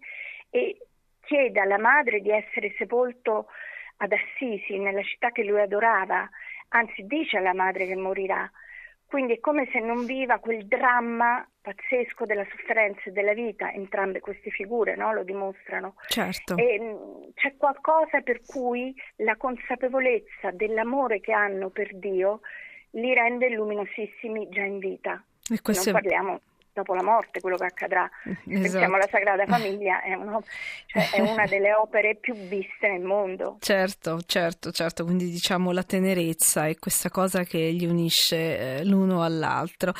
e 0.49 0.77
chiede 1.21 1.59
alla 1.59 1.77
madre 1.77 2.19
di 2.19 2.29
essere 2.29 2.73
sepolto 2.77 3.47
ad 4.03 4.11
Assisi, 4.11 4.77
nella 4.77 5.01
città 5.01 5.31
che 5.31 5.43
lui 5.43 5.61
adorava, 5.61 6.29
anzi 6.69 7.05
dice 7.05 7.37
alla 7.37 7.53
madre 7.53 7.85
che 7.85 7.95
morirà. 7.95 8.49
Quindi 9.05 9.33
è 9.33 9.39
come 9.39 9.69
se 9.71 9.79
non 9.79 10.05
viva 10.05 10.39
quel 10.39 10.65
dramma 10.65 11.47
pazzesco 11.61 12.25
della 12.25 12.45
sofferenza 12.49 13.01
e 13.05 13.11
della 13.11 13.33
vita, 13.33 13.71
entrambe 13.71 14.19
queste 14.19 14.49
figure 14.49 14.95
no? 14.95 15.13
lo 15.13 15.23
dimostrano. 15.23 15.95
Certo. 16.07 16.57
E, 16.57 16.79
mh, 16.79 17.33
c'è 17.35 17.55
qualcosa 17.55 18.21
per 18.21 18.41
cui 18.45 18.93
la 19.17 19.37
consapevolezza 19.37 20.51
dell'amore 20.51 21.19
che 21.19 21.31
hanno 21.31 21.69
per 21.69 21.95
Dio 21.95 22.41
li 22.91 23.13
rende 23.13 23.49
luminosissimi 23.49 24.49
già 24.49 24.63
in 24.63 24.79
vita. 24.79 25.23
E 25.49 25.61
questo 25.61 25.91
non 25.91 26.01
parliamo 26.01 26.41
dopo 26.73 26.93
la 26.95 27.03
morte, 27.03 27.39
quello 27.39 27.55
che 27.57 27.65
accadrà. 27.65 28.09
Esatto. 28.23 28.41
Pensiamo 28.45 28.95
alla 28.95 29.07
Sagrada 29.09 29.45
Famiglia, 29.45 30.01
è, 30.01 30.13
uno, 30.15 30.43
cioè, 30.87 31.09
è, 31.11 31.19
una 31.21 31.45
delle 31.45 31.73
opere 31.73 32.15
più 32.15 32.33
viste 32.33 32.89
nel 32.89 33.03
mondo. 33.03 33.57
Certo, 33.59 34.19
certo, 34.25 34.71
certo, 34.71 35.05
quindi 35.05 35.29
diciamo 35.29 35.71
la 35.71 35.83
tenerezza 35.83 36.65
è 36.67 36.77
questa 36.77 37.09
cosa 37.09 37.43
che 37.43 37.57
li 37.57 37.85
unisce 37.85 38.79
eh, 38.79 38.85
l'uno 38.85 39.23
all'altro. 39.23 39.93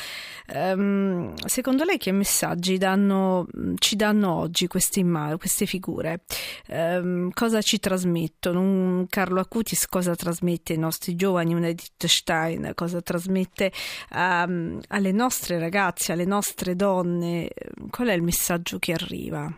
Um, 0.53 1.33
secondo 1.35 1.83
lei 1.83 1.97
che 1.97 2.11
messaggi 2.11 2.77
danno, 2.77 3.47
ci 3.77 3.95
danno 3.95 4.33
oggi 4.33 4.67
queste, 4.67 4.99
immagini, 4.99 5.37
queste 5.37 5.65
figure? 5.65 6.21
Um, 6.69 7.31
cosa 7.31 7.61
ci 7.61 7.79
trasmettono? 7.79 8.59
Un 8.59 9.05
Carlo 9.07 9.39
Acutis 9.39 9.87
cosa 9.87 10.15
trasmette 10.15 10.73
ai 10.73 10.79
nostri 10.79 11.15
giovani? 11.15 11.53
Un 11.53 11.65
Edith 11.65 12.05
Stein 12.05 12.71
cosa 12.73 13.01
trasmette 13.01 13.71
um, 14.15 14.79
alle 14.87 15.11
nostre 15.11 15.59
ragazze, 15.59 16.11
alle 16.11 16.25
nostre 16.25 16.62
nostre 16.63 16.75
donne, 16.75 17.49
qual 17.89 18.07
è 18.07 18.13
il 18.13 18.21
messaggio 18.21 18.79
che 18.79 18.93
arriva? 18.93 19.51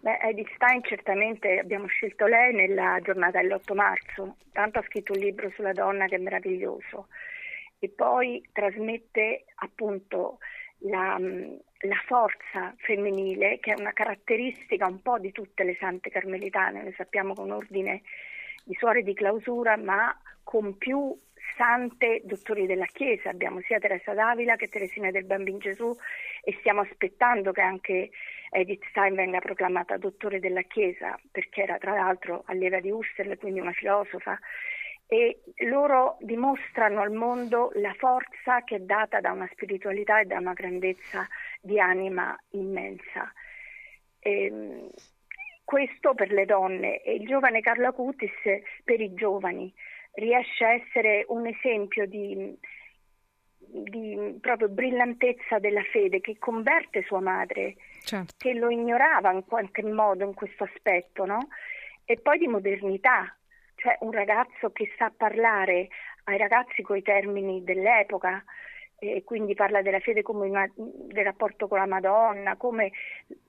Beh, 0.00 0.18
Edith 0.22 0.48
Stein 0.54 0.82
certamente 0.82 1.58
abbiamo 1.58 1.86
scelto 1.86 2.26
lei 2.26 2.54
nella 2.54 2.98
giornata 3.02 3.40
dell'8 3.40 3.74
marzo, 3.74 4.36
tanto 4.52 4.78
ha 4.78 4.84
scritto 4.86 5.12
un 5.12 5.18
libro 5.18 5.50
sulla 5.54 5.72
donna 5.72 6.06
che 6.06 6.16
è 6.16 6.18
meraviglioso. 6.18 7.08
E 7.78 7.88
poi 7.90 8.42
trasmette 8.52 9.44
appunto 9.56 10.38
la, 10.78 11.18
la, 11.18 12.02
forza 12.06 12.74
femminile 12.78 13.58
che 13.58 13.72
è 13.72 13.80
una 13.80 13.92
caratteristica 13.92 14.86
un 14.86 15.02
po' 15.02 15.18
di 15.18 15.32
tutte 15.32 15.64
le 15.64 15.76
sante 15.78 16.10
carmelitane, 16.10 16.82
noi 16.82 16.94
sappiamo 16.96 17.34
un 17.36 17.50
ordine 17.50 18.02
di 18.64 18.74
suore 18.78 19.02
di 19.02 19.12
clausura 19.12 19.76
ma 19.76 20.16
con 20.42 20.78
più 20.78 21.14
sante 21.56 22.20
dottori 22.24 22.66
della 22.66 22.86
Chiesa, 22.86 23.30
abbiamo 23.30 23.60
sia 23.62 23.78
Teresa 23.78 24.12
d'Avila 24.12 24.56
che 24.56 24.68
Teresina 24.68 25.10
del 25.10 25.24
Bambino 25.24 25.58
Gesù 25.58 25.94
e 26.42 26.56
stiamo 26.60 26.82
aspettando 26.82 27.52
che 27.52 27.60
anche 27.60 28.10
Edith 28.50 28.84
Stein 28.90 29.14
venga 29.14 29.40
proclamata 29.40 29.96
dottore 29.96 30.38
della 30.38 30.62
Chiesa, 30.62 31.18
perché 31.30 31.62
era 31.62 31.78
tra 31.78 31.94
l'altro 31.94 32.44
allieva 32.46 32.80
di 32.80 32.90
Husserl, 32.90 33.36
quindi 33.38 33.60
una 33.60 33.72
filosofa, 33.72 34.38
e 35.08 35.42
loro 35.68 36.16
dimostrano 36.20 37.00
al 37.00 37.12
mondo 37.12 37.70
la 37.74 37.94
forza 37.94 38.62
che 38.64 38.76
è 38.76 38.80
data 38.80 39.20
da 39.20 39.32
una 39.32 39.48
spiritualità 39.52 40.20
e 40.20 40.24
da 40.24 40.38
una 40.38 40.52
grandezza 40.52 41.26
di 41.60 41.78
anima 41.78 42.36
immensa. 42.50 43.32
E, 44.18 44.44
ehm, 44.44 44.90
questo 45.64 46.14
per 46.14 46.30
le 46.30 46.44
donne. 46.44 47.02
E 47.02 47.14
il 47.14 47.26
giovane 47.26 47.60
Carlo 47.60 47.88
Acutis 47.88 48.30
per 48.84 49.00
i 49.00 49.12
giovani 49.14 49.72
riesce 50.16 50.64
a 50.64 50.72
essere 50.72 51.24
un 51.28 51.46
esempio 51.46 52.06
di, 52.06 52.56
di 53.58 54.38
proprio 54.40 54.68
brillantezza 54.68 55.58
della 55.58 55.82
fede 55.92 56.20
che 56.20 56.38
converte 56.38 57.02
sua 57.02 57.20
madre, 57.20 57.76
certo. 58.02 58.34
che 58.36 58.54
lo 58.54 58.70
ignorava 58.70 59.32
in 59.32 59.44
qualche 59.44 59.82
modo 59.82 60.24
in 60.24 60.34
questo 60.34 60.64
aspetto, 60.64 61.24
no? 61.24 61.48
E 62.04 62.16
poi 62.16 62.38
di 62.38 62.46
modernità, 62.46 63.36
cioè 63.74 63.96
un 64.00 64.12
ragazzo 64.12 64.70
che 64.70 64.92
sa 64.96 65.12
parlare 65.14 65.88
ai 66.24 66.38
ragazzi 66.38 66.82
coi 66.82 67.02
termini 67.02 67.62
dell'epoca, 67.62 68.44
e 68.98 69.22
quindi 69.24 69.54
parla 69.54 69.82
della 69.82 70.00
fede 70.00 70.22
come 70.22 70.48
una, 70.48 70.70
del 70.74 71.24
rapporto 71.24 71.68
con 71.68 71.78
la 71.78 71.86
Madonna, 71.86 72.56
come 72.56 72.92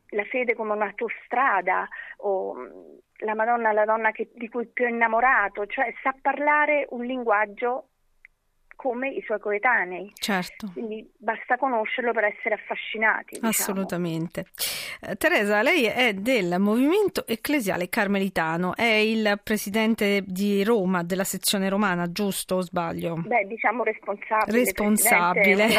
la 0.09 0.23
fede 0.25 0.55
come 0.55 0.73
un'autostrada 0.73 1.87
o 2.17 2.55
la 3.21 3.35
Madonna 3.35 3.71
la 3.71 3.85
donna 3.85 4.11
che, 4.11 4.29
di 4.33 4.47
cui 4.49 4.67
più 4.67 4.85
è 4.85 4.89
innamorato, 4.89 5.65
cioè 5.65 5.93
sa 6.01 6.15
parlare 6.21 6.85
un 6.89 7.03
linguaggio 7.03 7.89
come 8.77 9.09
i 9.09 9.21
suoi 9.25 9.39
coetanei. 9.39 10.13
Certo. 10.13 10.69
Quindi 10.71 11.05
basta 11.17 11.57
conoscerlo 11.57 12.13
per 12.13 12.25
essere 12.25 12.55
affascinati. 12.55 13.33
Diciamo. 13.33 13.49
Assolutamente. 13.49 14.45
Eh, 15.01 15.15
Teresa, 15.15 15.61
lei 15.61 15.85
è 15.85 16.13
del 16.13 16.55
Movimento 16.59 17.25
Ecclesiale 17.27 17.89
Carmelitano, 17.89 18.75
è 18.75 18.83
il 18.83 19.39
presidente 19.43 20.23
di 20.25 20.63
Roma, 20.63 21.03
della 21.03 21.23
sezione 21.23 21.67
romana, 21.69 22.11
giusto 22.11 22.55
o 22.55 22.61
sbaglio? 22.61 23.15
Beh, 23.15 23.47
diciamo 23.47 23.83
responsabile. 23.83 24.59
Responsabile. 24.59 25.67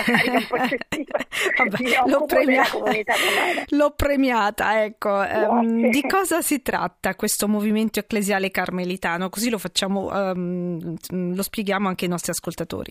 Vabbè, 1.56 1.78
l'ho, 2.06 2.24
premia- 2.26 2.64
l'ho, 3.68 3.90
premiata, 3.92 4.82
ecco. 4.84 5.10
Um, 5.10 5.88
di 5.90 6.02
cosa 6.02 6.42
si 6.42 6.62
tratta 6.62 7.14
questo 7.14 7.46
Movimento 7.46 8.00
Ecclesiale 8.00 8.50
Carmelitano? 8.50 9.28
Così 9.30 9.50
lo 9.50 9.58
facciamo, 9.58 10.08
um, 10.10 10.96
lo 11.08 11.42
spieghiamo 11.42 11.86
anche 11.86 12.04
ai 12.04 12.10
nostri 12.10 12.32
ascoltatori. 12.32 12.87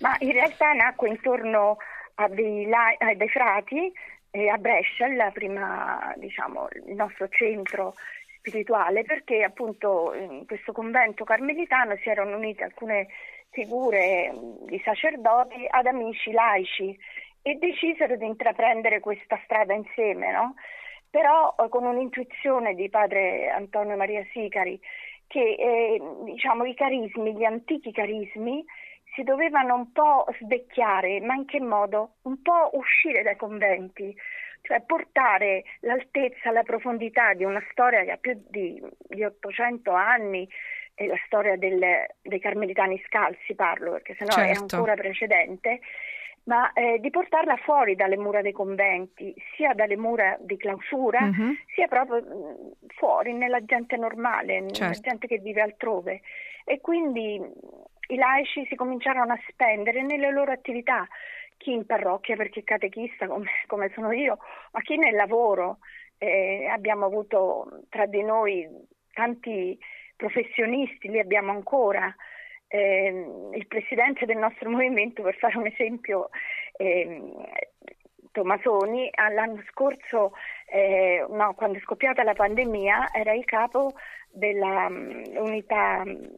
Ma 0.00 0.16
in 0.20 0.32
realtà 0.32 0.72
nacque 0.72 1.08
intorno 1.08 1.76
a 2.16 2.28
dei, 2.28 2.70
a 2.72 3.14
dei 3.14 3.28
frati 3.28 3.92
eh, 4.30 4.48
a 4.48 4.56
Brescia, 4.56 5.06
prima, 5.32 6.12
diciamo, 6.16 6.68
il 6.86 6.94
nostro 6.94 7.28
centro 7.28 7.94
spirituale, 8.38 9.04
perché 9.04 9.44
appunto 9.44 10.14
in 10.14 10.46
questo 10.46 10.72
convento 10.72 11.24
carmelitano 11.24 11.96
si 11.96 12.08
erano 12.08 12.36
unite 12.36 12.64
alcune 12.64 13.08
figure 13.50 14.32
di 14.64 14.80
sacerdoti 14.82 15.66
ad 15.68 15.86
amici 15.86 16.32
laici 16.32 16.98
e 17.42 17.54
decisero 17.56 18.16
di 18.16 18.24
intraprendere 18.24 19.00
questa 19.00 19.38
strada 19.44 19.74
insieme, 19.74 20.32
no? 20.32 20.54
però 21.10 21.54
eh, 21.58 21.68
con 21.68 21.84
un'intuizione 21.84 22.74
di 22.74 22.88
padre 22.88 23.50
Antonio 23.50 23.96
Maria 23.96 24.26
Sicari 24.32 24.80
che 25.26 25.56
eh, 25.58 26.00
diciamo, 26.24 26.64
i 26.64 26.74
carismi, 26.74 27.34
gli 27.34 27.44
antichi 27.44 27.92
carismi 27.92 28.64
si 29.14 29.22
dovevano 29.22 29.74
un 29.74 29.92
po' 29.92 30.26
svecchiare, 30.40 31.20
ma 31.20 31.34
in 31.34 31.44
che 31.44 31.60
modo? 31.60 32.14
Un 32.22 32.40
po' 32.42 32.70
uscire 32.72 33.22
dai 33.22 33.36
conventi, 33.36 34.14
cioè 34.62 34.80
portare 34.82 35.64
l'altezza, 35.80 36.50
la 36.50 36.62
profondità 36.62 37.34
di 37.34 37.44
una 37.44 37.62
storia 37.70 38.04
che 38.04 38.10
ha 38.12 38.16
più 38.16 38.40
di, 38.48 38.82
di 39.08 39.24
800 39.24 39.90
anni, 39.92 40.48
è 40.94 41.06
la 41.06 41.18
storia 41.26 41.56
del, 41.56 41.80
dei 42.22 42.40
carmelitani 42.40 43.02
scalzi 43.06 43.54
parlo, 43.54 43.92
perché 43.92 44.14
sennò 44.14 44.32
certo. 44.32 44.52
è 44.52 44.76
ancora 44.76 44.94
precedente, 44.94 45.80
ma 46.44 46.72
eh, 46.72 46.98
di 46.98 47.10
portarla 47.10 47.56
fuori 47.56 47.94
dalle 47.94 48.16
mura 48.16 48.42
dei 48.42 48.52
conventi, 48.52 49.34
sia 49.54 49.74
dalle 49.74 49.96
mura 49.96 50.36
di 50.40 50.56
clausura, 50.56 51.20
uh-huh. 51.20 51.54
sia 51.74 51.86
proprio 51.86 52.22
mm, 52.22 52.70
fuori 52.96 53.32
nella 53.32 53.64
gente 53.64 53.96
normale, 53.96 54.66
certo. 54.72 54.82
nella 54.82 55.00
gente 55.00 55.26
che 55.26 55.38
vive 55.38 55.60
altrove. 55.60 56.20
E 56.64 56.80
quindi 56.80 57.40
i 58.08 58.16
laici 58.16 58.66
si 58.66 58.74
cominciarono 58.74 59.32
a 59.32 59.40
spendere 59.48 60.02
nelle 60.02 60.30
loro 60.30 60.50
attività, 60.50 61.06
chi 61.56 61.72
in 61.72 61.86
parrocchia 61.86 62.36
perché 62.36 62.64
catechista 62.64 63.26
come, 63.28 63.46
come 63.66 63.90
sono 63.94 64.10
io, 64.12 64.38
ma 64.72 64.80
chi 64.80 64.96
nel 64.96 65.14
lavoro. 65.14 65.78
Eh, 66.18 66.68
abbiamo 66.70 67.04
avuto 67.06 67.82
tra 67.88 68.06
di 68.06 68.22
noi 68.22 68.68
tanti 69.12 69.76
professionisti, 70.14 71.08
li 71.08 71.18
abbiamo 71.18 71.50
ancora 71.50 72.14
eh, 72.72 73.26
il 73.52 73.66
presidente 73.66 74.24
del 74.24 74.38
nostro 74.38 74.70
movimento, 74.70 75.22
per 75.22 75.36
fare 75.36 75.58
un 75.58 75.66
esempio, 75.66 76.30
eh, 76.78 77.30
Tomasoni, 78.32 79.10
l'anno 79.34 79.62
scorso, 79.70 80.32
eh, 80.66 81.24
no, 81.28 81.52
quando 81.54 81.76
è 81.76 81.82
scoppiata 81.82 82.22
la 82.22 82.32
pandemia, 82.32 83.10
era 83.12 83.34
il 83.34 83.44
capo 83.44 83.92
dell'unità 84.30 86.02
um, 86.06 86.34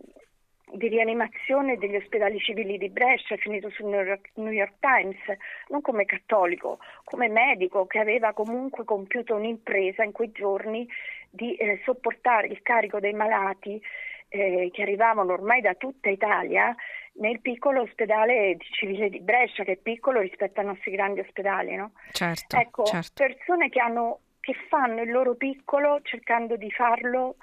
di 0.73 0.89
rianimazione 0.89 1.77
degli 1.77 1.95
ospedali 1.95 2.41
civili 2.41 2.79
di 2.79 2.91
Brescia, 2.91 3.37
finito 3.37 3.71
sul 3.71 3.87
New 3.87 4.03
York, 4.03 4.31
New 4.35 4.51
York, 4.51 4.75
Times, 4.81 5.39
non 5.69 5.83
come 5.83 6.05
cattolico, 6.05 6.79
come 7.05 7.29
medico 7.29 7.87
che 7.87 8.01
aveva 8.01 8.33
comunque 8.33 8.85
compiuto 8.85 9.37
un'impresa 9.37 10.03
in 10.03 10.11
quei 10.11 10.33
giorni 10.33 10.85
di 11.31 11.55
eh, 11.55 11.81
sopportare 11.85 12.49
il 12.49 12.61
carico 12.63 12.99
dei 12.99 13.13
malati 13.13 13.81
eh, 14.29 14.71
che 14.73 14.83
arrivavano 14.83 15.33
ormai 15.33 15.61
da 15.61 15.75
tutta 15.75 16.11
Italia 16.11 16.75
nel 17.15 17.41
piccolo 17.41 17.83
ospedale 17.83 18.57
civile 18.59 19.09
di 19.09 19.21
Brescia, 19.21 19.65
che 19.65 19.73
è 19.73 19.77
piccolo 19.77 20.21
rispetto 20.21 20.61
ai 20.61 20.67
nostri 20.67 20.91
grandi 20.91 21.21
ospedali. 21.21 21.77
No? 21.77 21.93
Certo, 22.11 22.57
ecco, 22.57 22.85
certo. 22.85 23.25
persone 23.25 23.69
che, 23.69 23.81
hanno, 23.81 24.21
che 24.41 24.55
fanno 24.69 25.03
il 25.03 25.11
loro 25.11 25.35
piccolo 25.35 26.01
cercando 26.03 26.57
di 26.57 26.71
farlo 26.71 27.37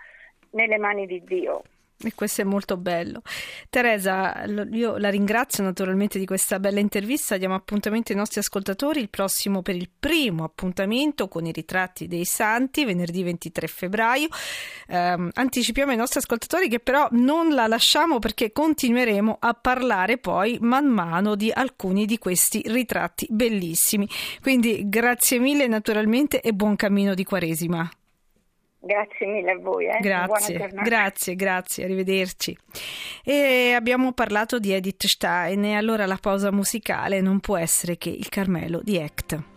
nelle 0.51 0.77
mani 0.77 1.05
di 1.05 1.23
Dio. 1.23 1.63
E 2.03 2.13
questo 2.15 2.41
è 2.41 2.43
molto 2.43 2.77
bello. 2.77 3.21
Teresa, 3.69 4.43
io 4.71 4.97
la 4.97 5.09
ringrazio 5.09 5.63
naturalmente 5.63 6.19
di 6.19 6.25
questa 6.25 6.59
bella 6.59 6.79
intervista. 6.79 7.37
Diamo 7.37 7.55
appuntamento 7.55 8.11
ai 8.11 8.17
nostri 8.17 8.39
ascoltatori 8.39 8.99
il 8.99 9.09
prossimo 9.09 9.61
per 9.61 9.75
il 9.75 9.89
primo 9.97 10.43
appuntamento 10.43 11.27
con 11.27 11.45
i 11.45 11.51
ritratti 11.51 12.07
dei 12.07 12.25
santi, 12.25 12.85
venerdì 12.85 13.23
23 13.23 13.67
febbraio. 13.67 14.27
Eh, 14.87 15.29
anticipiamo 15.33 15.91
ai 15.91 15.97
nostri 15.97 16.19
ascoltatori 16.19 16.67
che 16.67 16.79
però 16.79 17.07
non 17.11 17.53
la 17.53 17.67
lasciamo 17.67 18.19
perché 18.19 18.51
continueremo 18.51 19.37
a 19.39 19.53
parlare 19.53 20.17
poi 20.17 20.57
man 20.61 20.87
mano 20.87 21.35
di 21.35 21.51
alcuni 21.53 22.05
di 22.05 22.17
questi 22.17 22.63
ritratti 22.65 23.27
bellissimi. 23.29 24.07
Quindi 24.41 24.89
grazie 24.89 25.39
mille 25.39 25.67
naturalmente 25.67 26.41
e 26.41 26.53
buon 26.53 26.75
cammino 26.75 27.13
di 27.13 27.23
Quaresima. 27.23 27.89
Grazie 28.83 29.27
mille 29.27 29.51
a 29.51 29.57
voi. 29.59 29.85
Eh. 29.85 29.99
Grazie, 29.99 30.69
grazie, 30.81 31.35
grazie, 31.35 31.83
arrivederci. 31.83 32.57
E 33.23 33.73
abbiamo 33.75 34.11
parlato 34.11 34.57
di 34.57 34.73
Edith 34.73 35.05
Stein 35.05 35.63
e 35.65 35.75
allora 35.75 36.07
la 36.07 36.17
pausa 36.19 36.51
musicale 36.51 37.21
non 37.21 37.39
può 37.39 37.57
essere 37.57 37.97
che 37.97 38.09
il 38.09 38.29
Carmelo 38.29 38.81
di 38.81 38.97
Hecht. 38.97 39.50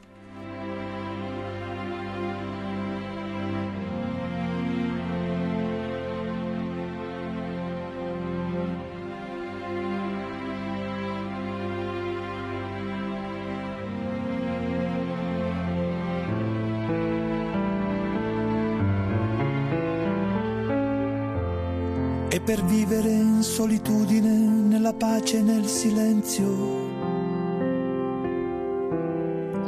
Per 22.55 22.65
vivere 22.67 23.09
in 23.09 23.43
solitudine, 23.43 24.29
nella 24.29 24.93
pace 24.93 25.39
e 25.39 25.43
nel 25.43 25.67
silenzio, 25.67 26.47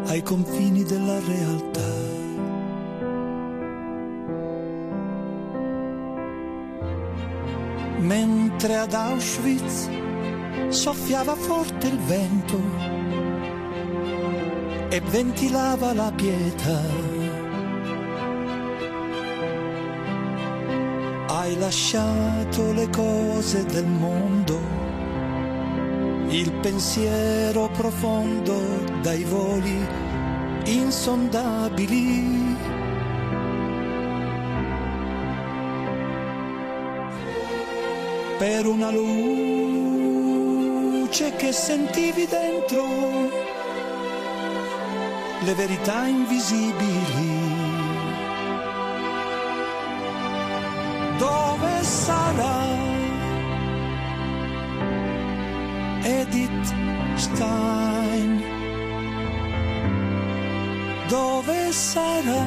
ai 0.06 0.22
confini 0.22 0.84
della 0.84 1.18
realtà. 1.18 1.94
Mentre 7.98 8.76
ad 8.76 8.94
Auschwitz 8.94 9.88
soffiava 10.68 11.34
forte 11.34 11.88
il 11.88 11.98
vento 11.98 12.60
e 14.90 15.00
ventilava 15.00 15.92
la 15.92 16.12
pietà 16.14 17.05
hai 21.46 21.56
lasciato 21.58 22.72
le 22.72 22.88
cose 22.90 23.64
del 23.66 23.86
mondo, 23.86 24.58
il 26.28 26.52
pensiero 26.54 27.70
profondo 27.70 28.58
dai 29.00 29.22
voli 29.22 29.86
insondabili. 30.64 32.54
Per 38.38 38.66
una 38.66 38.90
luce 38.90 40.16
che 41.36 41.52
sentivi 41.52 42.26
dentro, 42.26 42.84
le 45.44 45.54
verità 45.54 46.06
invisibili 46.06 47.35
Stein? 57.14 58.42
Dove 61.08 61.72
sarà? 61.72 62.44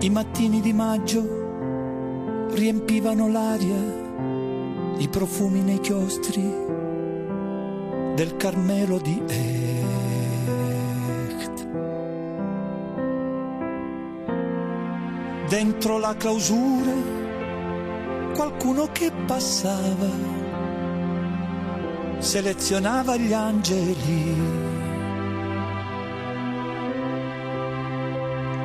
I 0.00 0.10
mattini 0.10 0.60
di 0.60 0.72
maggio 0.72 2.46
riempivano 2.52 3.28
l'aria, 3.28 3.76
i 4.98 5.08
profumi 5.08 5.60
nei 5.60 5.80
chiostri 5.80 6.66
del 8.14 8.36
Carmelo 8.36 8.98
di 8.98 9.22
Echt. 9.26 10.27
Dentro 15.48 15.98
la 15.98 16.14
clausura 16.14 16.92
qualcuno 18.34 18.88
che 18.92 19.10
passava, 19.26 20.10
selezionava 22.18 23.16
gli 23.16 23.32
angeli. 23.32 24.36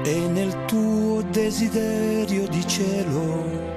E 0.03 0.27
nel 0.27 0.65
tuo 0.65 1.21
desiderio 1.31 2.47
di 2.47 2.67
cielo 2.67 3.71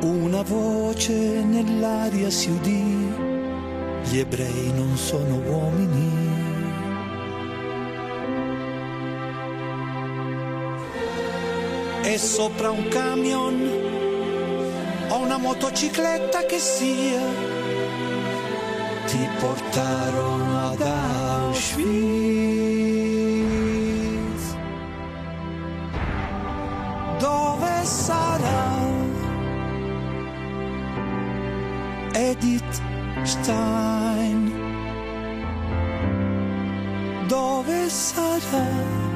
una 0.00 0.42
voce 0.42 1.44
nell'aria 1.44 2.30
si 2.30 2.50
udì 2.50 3.36
gli 4.10 4.18
ebrei 4.20 4.72
non 4.74 4.96
sono 4.96 5.36
uomini. 5.46 6.17
E 12.10 12.16
sopra 12.16 12.70
un 12.70 12.88
camion 12.88 13.56
o 15.10 15.18
una 15.18 15.36
motocicletta 15.36 16.46
che 16.46 16.58
sia, 16.58 17.20
ti 19.06 19.28
portarono 19.38 20.70
ad 20.70 20.80
Auschwitz. 20.80 22.08
sarà 27.88 28.86
Edith 32.12 32.82
Stein? 33.24 34.52
Dove 37.26 37.88
sarà? 37.88 39.07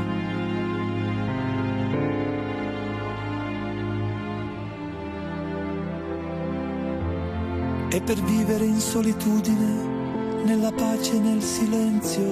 E 7.94 8.00
per 8.00 8.18
vivere 8.22 8.64
in 8.64 8.80
solitudine, 8.80 10.44
nella 10.44 10.72
pace 10.72 11.14
e 11.14 11.18
nel 11.18 11.42
silenzio, 11.42 12.24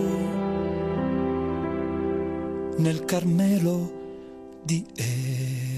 nel 2.79 3.05
Carmelo 3.05 3.92
di 4.64 4.83
Echt. 4.96 5.70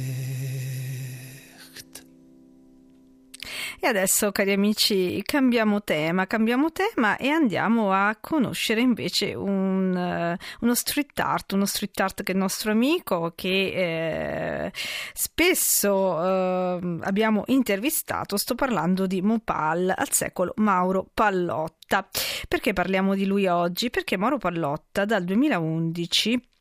E 3.84 3.88
adesso, 3.88 4.30
cari 4.30 4.52
amici, 4.52 5.20
cambiamo 5.24 5.82
tema, 5.82 6.28
cambiamo 6.28 6.70
tema 6.70 7.16
e 7.16 7.30
andiamo 7.30 7.90
a 7.90 8.16
conoscere 8.20 8.80
invece 8.80 9.34
un, 9.34 9.92
uh, 9.92 10.64
uno 10.64 10.74
street 10.76 11.18
art, 11.18 11.50
uno 11.54 11.66
street 11.66 11.98
art 11.98 12.22
che 12.22 12.30
è 12.30 12.34
il 12.36 12.40
nostro 12.40 12.70
amico 12.70 13.32
che 13.34 14.66
eh, 14.66 14.72
spesso 15.12 16.22
eh, 16.22 16.98
abbiamo 17.00 17.42
intervistato. 17.46 18.36
Sto 18.36 18.54
parlando 18.54 19.08
di 19.08 19.20
Mopal 19.20 19.92
al 19.96 20.12
secolo 20.12 20.52
Mauro 20.58 21.08
Pallotta. 21.12 22.08
Perché 22.46 22.72
parliamo 22.72 23.16
di 23.16 23.26
lui 23.26 23.48
oggi? 23.48 23.90
Perché 23.90 24.16
Mauro 24.16 24.38
Pallotta 24.38 25.04
dal 25.04 25.24
2011 25.24 26.51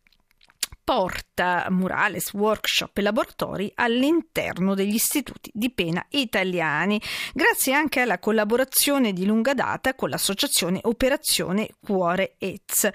porta 0.92 1.68
murales, 1.70 2.34
workshop 2.34 2.98
e 2.98 3.02
laboratori 3.02 3.72
all'interno 3.76 4.76
degli 4.76 4.96
istituti 4.96 5.50
di 5.54 5.72
pena 5.72 6.06
italiani, 6.10 7.02
grazie 7.34 7.74
anche 7.74 8.02
alla 8.02 8.20
collaborazione 8.20 9.14
di 9.14 9.26
lunga 9.26 9.54
data 9.54 9.96
con 9.96 10.10
l'associazione 10.10 10.80
Operazione 10.84 11.70
Cuore 11.82 12.36
EZ. 12.38 12.90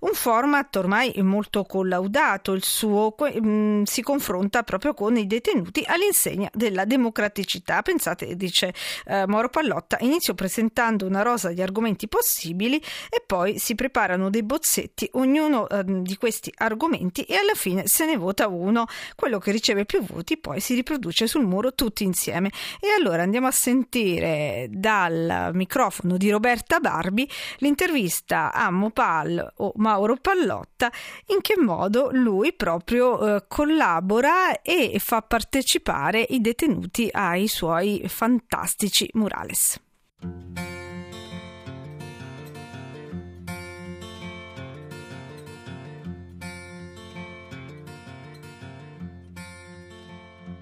Un 0.00 0.14
format 0.14 0.74
ormai 0.76 1.12
molto 1.20 1.64
collaudato, 1.64 2.52
il 2.52 2.64
suo 2.64 3.14
mm, 3.22 3.82
si 3.82 4.00
confronta 4.00 4.62
proprio 4.62 4.94
con 4.94 5.18
i 5.18 5.26
detenuti 5.26 5.84
all'insegna 5.86 6.48
della 6.54 6.86
democraticità. 6.86 7.82
Pensate, 7.82 8.34
dice 8.34 8.72
eh, 9.04 9.26
Mauro 9.26 9.50
Pallotta, 9.50 9.98
inizio 10.00 10.32
presentando 10.32 11.04
una 11.04 11.20
rosa 11.20 11.50
di 11.50 11.60
argomenti 11.60 12.08
possibili 12.08 12.82
e 13.10 13.22
poi 13.26 13.58
si 13.58 13.74
preparano 13.74 14.30
dei 14.30 14.42
bozzetti, 14.42 15.10
ognuno 15.12 15.68
eh, 15.68 15.84
di 15.84 16.16
questi 16.16 16.50
argomenti 16.56 17.24
e 17.24 17.40
alla 17.42 17.54
fine 17.54 17.86
se 17.86 18.06
ne 18.06 18.16
vota 18.16 18.48
uno, 18.48 18.86
quello 19.14 19.38
che 19.38 19.50
riceve 19.52 19.84
più 19.84 20.02
voti 20.02 20.38
poi 20.38 20.60
si 20.60 20.74
riproduce 20.74 21.26
sul 21.26 21.46
muro 21.46 21.74
tutti 21.74 22.04
insieme. 22.04 22.50
E 22.80 22.88
allora 22.96 23.22
andiamo 23.22 23.46
a 23.46 23.52
sentire 23.52 24.68
dal 24.70 25.50
microfono 25.52 26.16
di 26.16 26.30
Roberta 26.30 26.80
Barbi 26.80 27.28
l'intervista 27.58 28.52
a 28.52 28.70
Mopal 28.70 29.52
o 29.56 29.72
Mauro 29.76 30.16
Pallotta 30.16 30.90
in 31.26 31.40
che 31.40 31.54
modo 31.58 32.08
lui 32.12 32.52
proprio 32.52 33.36
eh, 33.36 33.44
collabora 33.46 34.62
e 34.62 34.96
fa 34.98 35.22
partecipare 35.22 36.24
i 36.30 36.40
detenuti 36.40 37.08
ai 37.12 37.48
suoi 37.48 38.04
fantastici 38.06 39.08
murales. 39.14 39.78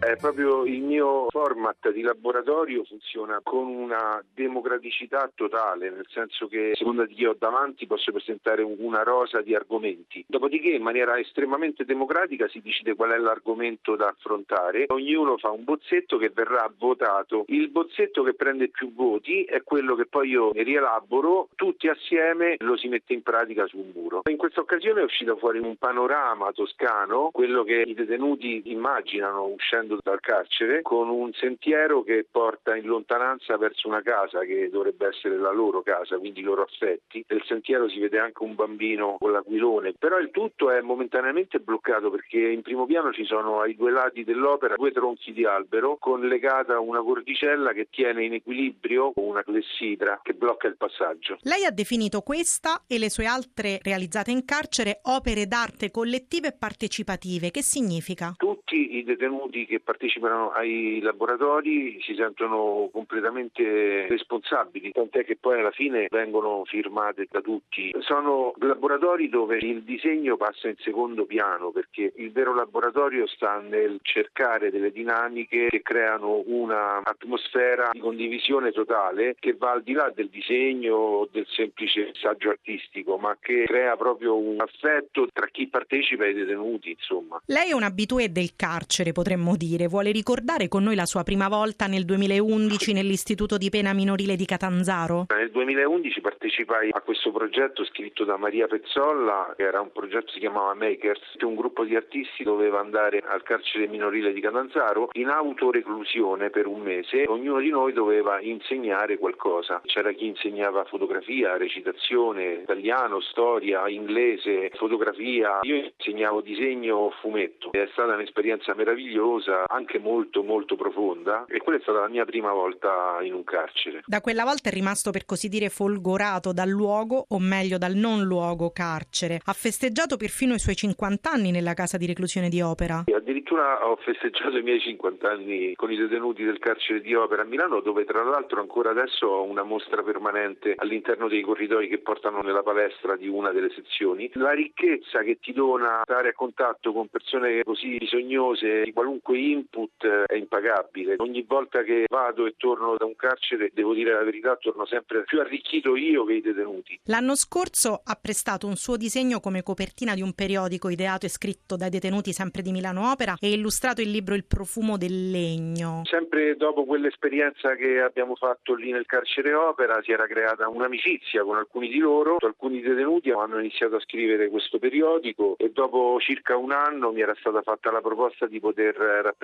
È 0.00 0.16
proprio 0.16 0.64
il 0.64 0.80
mio 0.80 1.26
format 1.28 1.90
di 1.90 2.00
laboratorio 2.00 2.84
funziona 2.84 3.40
con 3.42 3.66
una 3.66 4.24
democraticità 4.32 5.30
totale, 5.34 5.90
nel 5.90 6.06
senso 6.08 6.48
che 6.48 6.70
a 6.70 6.76
seconda 6.76 7.04
di 7.04 7.12
chi 7.12 7.26
ho 7.26 7.36
davanti 7.38 7.86
posso 7.86 8.10
presentare 8.10 8.62
una 8.62 9.02
rosa 9.02 9.42
di 9.42 9.54
argomenti. 9.54 10.24
Dopodiché 10.26 10.70
in 10.70 10.80
maniera 10.80 11.18
estremamente 11.18 11.84
democratica 11.84 12.48
si 12.48 12.62
decide 12.62 12.94
qual 12.94 13.10
è 13.10 13.18
l'argomento 13.18 13.94
da 13.94 14.06
affrontare, 14.06 14.86
ognuno 14.88 15.36
fa 15.36 15.50
un 15.50 15.64
bozzetto 15.64 16.16
che 16.16 16.30
verrà 16.30 16.72
votato. 16.78 17.44
Il 17.48 17.68
bozzetto 17.68 18.22
che 18.22 18.32
prende 18.32 18.68
più 18.68 18.94
voti 18.94 19.44
è 19.44 19.62
quello 19.62 19.94
che 19.96 20.06
poi 20.06 20.30
io 20.30 20.50
rielaboro, 20.52 21.50
tutti 21.54 21.88
assieme 21.88 22.56
lo 22.60 22.78
si 22.78 22.88
mette 22.88 23.12
in 23.12 23.22
pratica 23.22 23.66
sul 23.66 23.84
muro. 23.94 24.22
In 24.30 24.38
questa 24.38 24.60
occasione 24.60 25.02
è 25.02 25.04
uscito 25.04 25.36
fuori 25.36 25.58
un 25.58 25.76
panorama 25.76 26.52
toscano, 26.52 27.28
quello 27.32 27.64
che 27.64 27.82
i 27.86 27.92
detenuti 27.92 28.62
immaginano 28.64 29.44
uscendo 29.44 29.88
uscendo 29.90 29.98
dal 30.03 30.20
carcere 30.20 30.83
con 30.83 31.09
un 31.09 31.33
sentiero 31.33 32.03
che 32.03 32.26
porta 32.31 32.76
in 32.76 32.87
lontananza 32.87 33.57
verso 33.57 33.88
una 33.88 34.03
casa 34.03 34.40
che 34.40 34.68
dovrebbe 34.70 35.09
essere 35.09 35.37
la 35.37 35.50
loro 35.50 35.83
casa, 35.83 36.18
quindi 36.18 36.40
i 36.40 36.44
loro 36.44 36.62
affetti. 36.62 37.24
Nel 37.29 37.42
sentiero 37.46 37.88
si 37.88 37.98
vede 37.98 38.18
anche 38.18 38.42
un 38.42 38.55
bambino 38.55 39.16
con 39.18 39.33
l'aquilone, 39.33 39.94
però 39.98 40.18
il 40.18 40.31
tutto 40.31 40.70
è 40.70 40.81
momentaneamente 40.81 41.59
bloccato 41.59 42.11
perché 42.11 42.38
in 42.38 42.62
primo 42.62 42.87
piano 42.87 43.12
ci 43.12 43.24
sono 43.24 43.61
ai 43.61 43.74
due 43.74 43.90
lati 43.90 44.24
dell'opera 44.24 44.74
due 44.76 44.92
tronchi 44.92 45.33
di 45.33 45.44
albero 45.44 45.96
con 45.98 46.26
legata 46.26 46.79
una 46.79 47.03
cordicella 47.03 47.72
che 47.72 47.88
tiene 47.90 48.24
in 48.24 48.35
equilibrio 48.35 49.12
una 49.16 49.42
clessidra 49.42 50.20
che 50.22 50.35
blocca 50.35 50.68
il 50.68 50.76
passaggio. 50.76 51.38
Lei 51.42 51.64
ha 51.64 51.70
definito 51.70 52.20
questa 52.20 52.85
e 52.87 52.98
le 52.98 53.11
sue 53.11 53.26
altre 53.26 53.79
realizzate 53.83 54.31
in 54.31 54.44
carcere 54.44 55.00
opere 55.05 55.46
d'arte 55.46 55.90
collettive 55.90 56.48
e 56.48 56.53
partecipative. 56.53 57.50
Che 57.50 57.62
significa? 57.62 58.35
Tutti 58.37 58.96
i 58.96 59.05
detenuti 59.05 59.66
che 59.66 59.80
partecipano 59.81 60.51
ai 60.51 61.01
laboratori 61.01 62.01
si 62.03 62.14
sentono 62.14 62.88
completamente 62.93 64.07
responsabili, 64.09 64.93
tant'è 64.93 65.25
che 65.25 65.37
poi 65.37 65.59
alla 65.59 65.71
fine 65.71 66.07
vengono 66.11 66.64
firmate 66.64 67.27
da 67.31 67.40
tutti. 67.40 67.95
Sono 68.01 68.53
laboratori 68.59 69.29
dove 69.29 69.59
il 69.59 69.83
disegno 69.83 70.37
passa 70.37 70.69
in 70.69 70.77
secondo 70.79 71.25
piano 71.25 71.71
perché 71.71 72.12
il 72.16 72.33
vero 72.33 72.55
laboratorio 72.55 73.27
sta 73.27 73.59
nel 73.59 73.99
cercare 74.03 74.71
delle 74.71 74.93
dinamiche 74.93 75.69
che 75.69 75.83
creano 75.83 76.43
un'atmosfera 76.47 77.90
di 77.93 78.01
condivisione 78.01 78.73
totale 78.73 79.37
che 79.38 79.55
va 79.55 79.73
al 79.73 79.83
di 79.83 79.93
là 79.93 80.11
del 80.14 80.29
disegno 80.29 80.95
o 80.95 81.29
del 81.31 81.47
semplice 81.49 82.07
messaggio 82.07 82.51
artistico, 82.51 83.16
ma 83.16 83.37
che 83.40 83.64
crea 83.66 83.97
proprio 83.97 84.37
un 84.37 84.61
affetto 84.61 85.27
tra 85.33 85.47
chi 85.47 85.69
partecipa 85.69 86.25
e 86.25 86.31
i 86.31 86.35
detenuti, 86.35 86.90
insomma. 86.90 87.40
Lei 87.47 87.71
è 87.71 87.75
un 87.75 87.83
abitué 87.83 88.31
del 88.31 88.55
carcere, 88.57 89.12
potremmo 89.12 89.57
dire 89.57 89.69
dire, 89.70 89.87
vuole 89.87 90.11
ricordare 90.11 90.68
con 90.68 90.83
noi 90.83 90.96
la 90.96 91.06
sua 91.06 91.22
prima 91.22 91.48
volta 91.48 91.87
nel 91.87 92.04
2011 92.04 92.92
nell'Istituto 92.92 93.56
di 93.56 93.70
Pena 93.70 93.92
Minorile 93.92 94.35
di 94.37 94.44
Catanzaro? 94.44 95.26
Nel 95.28 95.50
2011 95.50 96.20
partecipai 96.20 96.88
a 96.90 97.00
questo 97.00 97.30
progetto 97.30 97.85
scritto 97.85 98.24
da 98.24 98.37
Maria 98.37 98.66
Pezzolla, 98.66 99.54
che 99.56 99.62
era 99.62 99.80
un 99.80 99.92
progetto 99.92 100.26
che 100.26 100.33
si 100.33 100.38
chiamava 100.40 100.74
Makers, 100.74 101.37
che 101.37 101.44
un 101.44 101.54
gruppo 101.54 101.85
di 101.85 101.94
artisti 101.94 102.42
doveva 102.42 102.80
andare 102.80 103.22
al 103.24 103.42
carcere 103.42 103.87
minorile 103.87 104.33
di 104.33 104.40
Catanzaro 104.40 105.11
in 105.12 105.28
autoreclusione 105.28 106.50
per 106.50 106.66
un 106.66 106.80
mese. 106.80 107.24
Ognuno 107.28 107.61
di 107.61 107.70
noi 107.70 107.92
doveva 107.92 108.40
insegnare 108.40 109.18
qualcosa. 109.18 109.80
C'era 109.85 110.12
chi 110.12 110.26
insegnava 110.26 110.85
fotografia, 110.85 111.56
recitazione, 111.56 112.61
italiano, 112.62 113.20
storia, 113.20 113.88
inglese, 113.88 114.70
fotografia. 114.74 115.61
Io 115.62 115.90
insegnavo 115.96 116.40
disegno 116.40 117.12
fumetto. 117.20 117.70
È 117.72 117.88
stata 117.92 118.14
un'esperienza 118.14 118.74
meravigliosa 118.74 119.60
anche 119.66 119.99
molto 119.99 120.42
molto 120.42 120.77
profonda 120.77 121.44
e 121.49 121.59
quella 121.59 121.79
è 121.79 121.83
stata 121.83 122.01
la 122.01 122.09
mia 122.09 122.25
prima 122.25 122.53
volta 122.53 123.18
in 123.23 123.35
un 123.35 123.44
carcere. 123.44 124.03
Da 124.07 124.20
quella 124.20 124.44
volta 124.44 124.68
è 124.68 124.73
rimasto 124.73 125.11
per 125.11 125.25
così 125.25 125.49
dire 125.49 125.68
folgorato 125.68 126.53
dal 126.53 126.68
luogo 126.68 127.25
o 127.29 127.38
meglio 127.38 127.79
dal 127.79 127.94
non 127.94 128.23
luogo 128.23 128.70
carcere. 128.70 129.40
Ha 129.44 129.53
festeggiato 129.53 130.16
perfino 130.16 130.55
i 130.55 130.59
suoi 130.59 130.77
50 130.77 131.31
anni 131.31 131.51
nella 131.51 131.75
casa 131.75 131.96
di 131.96 132.07
reclusione 132.07 132.49
di 132.49 132.61
Opera. 132.61 133.05
E 133.07 133.14
addirittura 133.14 133.87
ho 133.87 133.96
festeggiato 133.96 134.57
i 134.57 134.62
miei 134.62 134.81
50 134.81 135.31
anni 135.31 135.75
con 135.75 135.90
i 135.90 135.96
detenuti 135.96 136.44
del 136.44 136.59
carcere 136.59 137.01
di 137.01 137.14
Opera 137.14 137.42
a 137.42 137.44
Milano 137.44 137.81
dove 137.81 138.05
tra 138.05 138.23
l'altro 138.23 138.61
ancora 138.61 138.90
adesso 138.90 139.27
ho 139.27 139.42
una 139.44 139.62
mostra 139.62 140.03
permanente 140.03 140.75
all'interno 140.77 141.29
dei 141.29 141.42
corridoi 141.42 141.88
che 141.88 141.99
portano 141.99 142.40
nella 142.40 142.62
palestra 142.62 143.16
di 143.16 143.29
una 143.29 143.51
delle 143.53 143.70
sezioni. 143.70 144.31
La 144.35 144.53
ricchezza 144.53 145.20
che 145.23 145.38
ti 145.40 145.53
dona 145.53 146.03
stare 146.05 146.31
a 146.31 146.33
contatto 146.35 146.92
con 146.92 147.09
persone 147.09 147.62
così 147.62 147.96
bisognose 147.99 148.83
di 148.85 148.92
qualunque 148.92 149.38
input 149.50 150.06
è 150.06 150.34
impagabile. 150.34 151.16
Ogni 151.18 151.44
volta 151.46 151.82
che 151.82 152.06
vado 152.08 152.46
e 152.46 152.54
torno 152.56 152.96
da 152.96 153.04
un 153.04 153.16
carcere, 153.16 153.70
devo 153.72 153.94
dire 153.94 154.12
la 154.12 154.22
verità, 154.22 154.56
torno 154.56 154.86
sempre 154.86 155.24
più 155.24 155.40
arricchito 155.40 155.96
io 155.96 156.24
che 156.24 156.34
i 156.34 156.40
detenuti. 156.40 157.00
L'anno 157.04 157.34
scorso 157.34 158.00
ha 158.04 158.18
prestato 158.20 158.66
un 158.66 158.76
suo 158.76 158.96
disegno 158.96 159.40
come 159.40 159.62
copertina 159.62 160.14
di 160.14 160.22
un 160.22 160.32
periodico 160.32 160.88
ideato 160.88 161.26
e 161.26 161.28
scritto 161.28 161.76
dai 161.76 161.90
detenuti 161.90 162.32
sempre 162.32 162.62
di 162.62 162.72
Milano 162.72 163.10
Opera 163.10 163.36
e 163.40 163.52
illustrato 163.52 164.00
il 164.00 164.10
libro 164.10 164.34
Il 164.34 164.44
profumo 164.44 164.96
del 164.96 165.30
legno. 165.30 166.02
Sempre 166.04 166.56
dopo 166.56 166.84
quell'esperienza 166.84 167.74
che 167.74 168.00
abbiamo 168.00 168.34
fatto 168.34 168.74
lì 168.74 168.90
nel 168.90 169.06
carcere 169.06 169.52
Opera 169.54 170.00
si 170.02 170.12
era 170.12 170.26
creata 170.26 170.68
un'amicizia 170.68 171.42
con 171.42 171.56
alcuni 171.56 171.88
di 171.88 171.98
loro, 171.98 172.36
alcuni 172.40 172.80
detenuti 172.80 173.30
hanno 173.30 173.58
iniziato 173.58 173.96
a 173.96 174.00
scrivere 174.00 174.48
questo 174.48 174.78
periodico 174.78 175.54
e 175.58 175.70
dopo 175.70 176.18
circa 176.20 176.56
un 176.56 176.72
anno 176.72 177.12
mi 177.12 177.20
era 177.20 177.34
stata 177.38 177.62
fatta 177.62 177.90
la 177.90 178.00
proposta 178.00 178.46
di 178.46 178.60
poter 178.60 178.94
rappresentare 178.94 179.39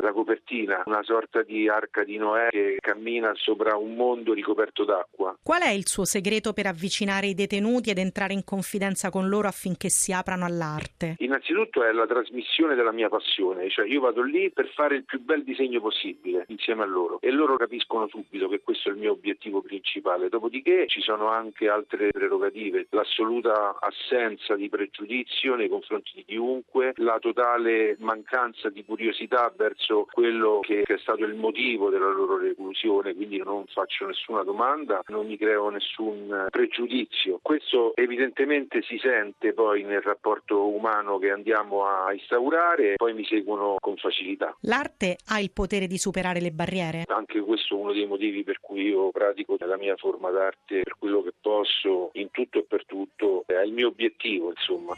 la 0.00 0.12
copertina, 0.12 0.82
una 0.86 1.02
sorta 1.02 1.42
di 1.42 1.68
arca 1.68 2.04
di 2.04 2.16
Noè 2.16 2.48
che 2.50 2.76
cammina 2.80 3.32
sopra 3.34 3.76
un 3.76 3.94
mondo 3.94 4.32
ricoperto 4.32 4.84
d'acqua. 4.84 5.36
Qual 5.42 5.62
è 5.62 5.70
il 5.70 5.86
suo 5.86 6.04
segreto 6.04 6.52
per 6.52 6.66
avvicinare 6.66 7.26
i 7.26 7.34
detenuti 7.34 7.90
ed 7.90 7.98
entrare 7.98 8.32
in 8.32 8.44
confidenza 8.44 9.10
con 9.10 9.28
loro 9.28 9.48
affinché 9.48 9.88
si 9.88 10.12
aprano 10.12 10.44
all'arte? 10.44 11.16
Innanzitutto 11.18 11.84
è 11.84 11.92
la 11.92 12.06
trasmissione 12.06 12.74
della 12.74 12.92
mia 12.92 13.08
passione, 13.08 13.68
cioè 13.70 13.86
io 13.86 14.00
vado 14.00 14.22
lì 14.22 14.50
per 14.50 14.68
fare 14.74 14.96
il 14.96 15.04
più 15.04 15.20
bel 15.20 15.44
disegno 15.44 15.80
possibile 15.80 16.44
insieme 16.48 16.82
a 16.82 16.86
loro 16.86 17.18
e 17.20 17.30
loro 17.30 17.56
capiscono 17.56 18.08
subito 18.08 18.48
che 18.48 18.60
questo 18.60 18.88
è 18.88 18.92
il 18.92 18.98
mio 18.98 19.12
obiettivo 19.12 19.62
principale. 19.62 20.28
Dopodiché 20.28 20.86
ci 20.88 21.00
sono 21.00 21.28
anche 21.28 21.68
altre 21.68 22.08
prerogative, 22.08 22.86
l'assoluta 22.90 23.76
assenza 23.80 24.54
di 24.54 24.68
pregiudizio 24.68 25.54
nei 25.54 25.68
confronti 25.68 26.12
di 26.14 26.24
chiunque, 26.24 26.92
la 26.96 27.18
totale 27.18 27.96
mancanza 27.98 28.68
di 28.68 28.84
curiosità 28.84 29.37
verso 29.56 30.06
quello 30.10 30.60
che 30.60 30.82
è 30.82 30.98
stato 30.98 31.24
il 31.24 31.34
motivo 31.34 31.90
della 31.90 32.10
loro 32.10 32.38
reclusione, 32.38 33.14
quindi 33.14 33.38
non 33.38 33.64
faccio 33.66 34.06
nessuna 34.06 34.42
domanda, 34.42 35.02
non 35.08 35.26
mi 35.26 35.36
creo 35.36 35.68
nessun 35.68 36.46
pregiudizio. 36.50 37.38
Questo 37.42 37.94
evidentemente 37.96 38.82
si 38.82 38.98
sente 38.98 39.52
poi 39.52 39.82
nel 39.84 40.02
rapporto 40.02 40.68
umano 40.68 41.18
che 41.18 41.30
andiamo 41.30 41.86
a 41.86 42.12
instaurare 42.12 42.92
e 42.92 42.96
poi 42.96 43.14
mi 43.14 43.24
seguono 43.24 43.76
con 43.78 43.96
facilità. 43.96 44.56
L'arte 44.62 45.16
ha 45.28 45.40
il 45.40 45.50
potere 45.52 45.86
di 45.86 45.98
superare 45.98 46.40
le 46.40 46.50
barriere? 46.50 47.04
Anche 47.06 47.40
questo 47.40 47.74
è 47.74 47.78
uno 47.78 47.92
dei 47.92 48.06
motivi 48.06 48.42
per 48.42 48.60
cui 48.60 48.82
io 48.88 49.10
pratico 49.10 49.56
la 49.58 49.76
mia 49.76 49.96
forma 49.96 50.30
d'arte 50.30 50.80
per 50.82 50.96
quello 50.98 51.22
che 51.22 51.32
posso, 51.40 52.10
in 52.14 52.30
tutto 52.30 52.58
e 52.58 52.64
per 52.64 52.84
tutto, 52.86 53.44
è 53.46 53.60
il 53.60 53.72
mio 53.72 53.88
obiettivo, 53.88 54.50
insomma. 54.50 54.94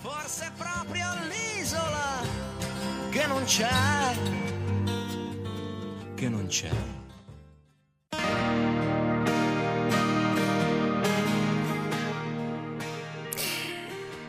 Forse 0.00 0.52
proprio 0.56 1.06
l'isola 1.28 2.47
che 3.10 3.26
non 3.26 3.44
c'è, 3.44 3.68
che 6.14 6.28
non 6.28 6.46
c'è. 6.46 6.70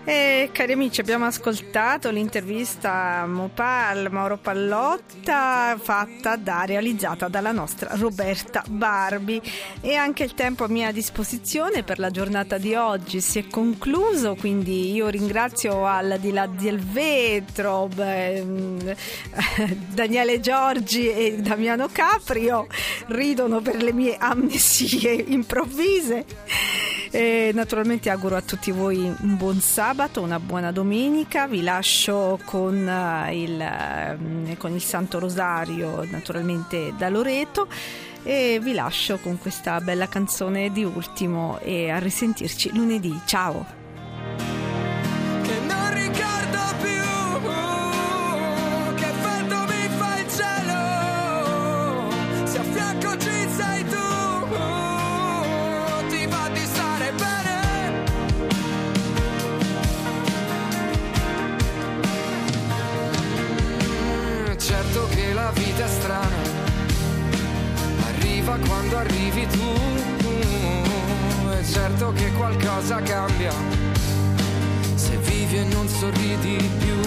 E 0.09 0.49
cari 0.51 0.71
amici, 0.71 1.01
abbiamo 1.01 1.25
ascoltato 1.25 2.09
l'intervista 2.09 3.27
Mopal 3.27 4.11
Mauro 4.11 4.37
Pallotta 4.37 5.77
fatta 5.79 6.35
da, 6.35 6.63
realizzata 6.65 7.27
dalla 7.27 7.51
nostra 7.51 7.91
Roberta 7.93 8.63
Barbi 8.67 9.39
e 9.81 9.93
anche 9.93 10.23
il 10.23 10.33
tempo 10.33 10.63
a 10.63 10.67
mia 10.67 10.91
disposizione 10.91 11.83
per 11.83 11.99
la 11.99 12.09
giornata 12.09 12.57
di 12.57 12.73
oggi 12.73 13.21
si 13.21 13.37
è 13.37 13.47
concluso, 13.49 14.33
quindi 14.33 14.91
io 14.93 15.09
ringrazio 15.09 15.85
al 15.85 16.17
di 16.19 16.31
là 16.31 16.47
del 16.47 16.79
vetro 16.79 17.87
beh, 17.93 18.95
Daniele 19.93 20.39
Giorgi 20.39 21.07
e 21.07 21.37
Damiano 21.37 21.87
Caprio, 21.91 22.65
ridono 23.09 23.61
per 23.61 23.83
le 23.83 23.93
mie 23.93 24.17
amnesie 24.17 25.11
improvvise. 25.27 26.25
E 27.11 27.51
naturalmente 27.53 28.09
auguro 28.09 28.35
a 28.35 28.41
tutti 28.41 28.71
voi 28.71 28.97
un 28.99 29.35
buon 29.35 29.59
sabato, 29.61 30.21
una 30.21 30.39
buona 30.39 30.71
domenica. 30.71 31.47
Vi 31.47 31.63
lascio 31.63 32.39
con, 32.45 32.75
uh, 32.75 33.31
il, 33.33 34.47
uh, 34.47 34.57
con 34.57 34.73
il 34.73 34.81
Santo 34.81 35.17
Rosario, 35.17 36.05
naturalmente 36.09 36.93
da 36.97 37.09
Loreto. 37.09 37.67
E 38.23 38.59
vi 38.61 38.73
lascio 38.73 39.17
con 39.17 39.39
questa 39.39 39.79
bella 39.81 40.07
canzone 40.07 40.71
di 40.71 40.83
ultimo 40.83 41.57
e 41.61 41.89
a 41.89 41.97
risentirci 41.99 42.75
lunedì. 42.75 43.17
Ciao! 43.25 43.78
Certo 64.91 65.07
che 65.09 65.33
la 65.33 65.51
vita 65.53 65.85
è 65.85 65.87
strana, 65.87 66.35
arriva 68.07 68.57
quando 68.65 68.97
arrivi 68.97 69.45
tu. 69.45 69.71
È 71.51 71.63
certo 71.63 72.11
che 72.13 72.31
qualcosa 72.31 72.99
cambia 73.01 73.53
se 74.95 75.15
vivi 75.17 75.57
e 75.57 75.63
non 75.65 75.87
sorridi 75.87 76.71
più. 76.79 76.99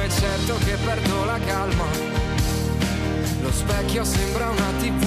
È 0.00 0.08
certo 0.08 0.58
che 0.64 0.76
perdo 0.84 1.24
la 1.26 1.38
calma, 1.46 1.84
lo 3.42 3.52
specchio 3.52 4.02
sembra 4.02 4.48
una 4.48 4.72
tv. 4.80 5.06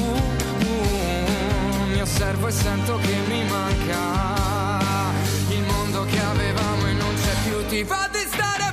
Mi 1.92 2.00
osservo 2.00 2.48
e 2.48 2.52
sento 2.52 2.98
che 2.98 3.16
mi 3.28 3.44
manca 3.44 5.12
il 5.50 5.64
mondo 5.64 6.06
che 6.06 6.20
avevamo 6.22 6.88
e 6.88 6.94
non 6.94 7.14
c'è 7.16 7.34
più. 7.44 7.66
Ti 7.68 7.84
di 7.84 8.28
stare 8.32 8.69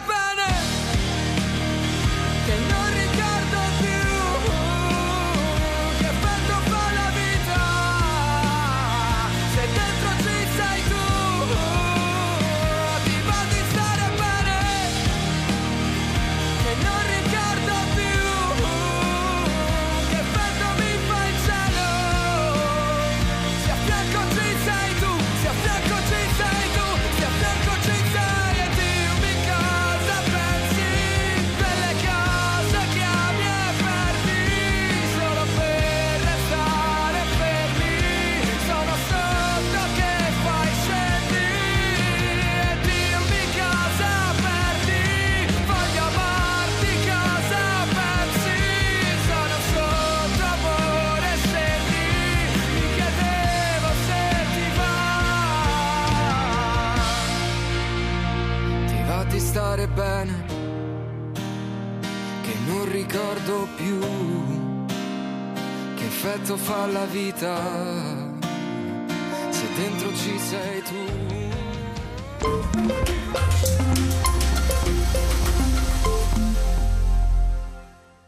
vita 67.37 67.86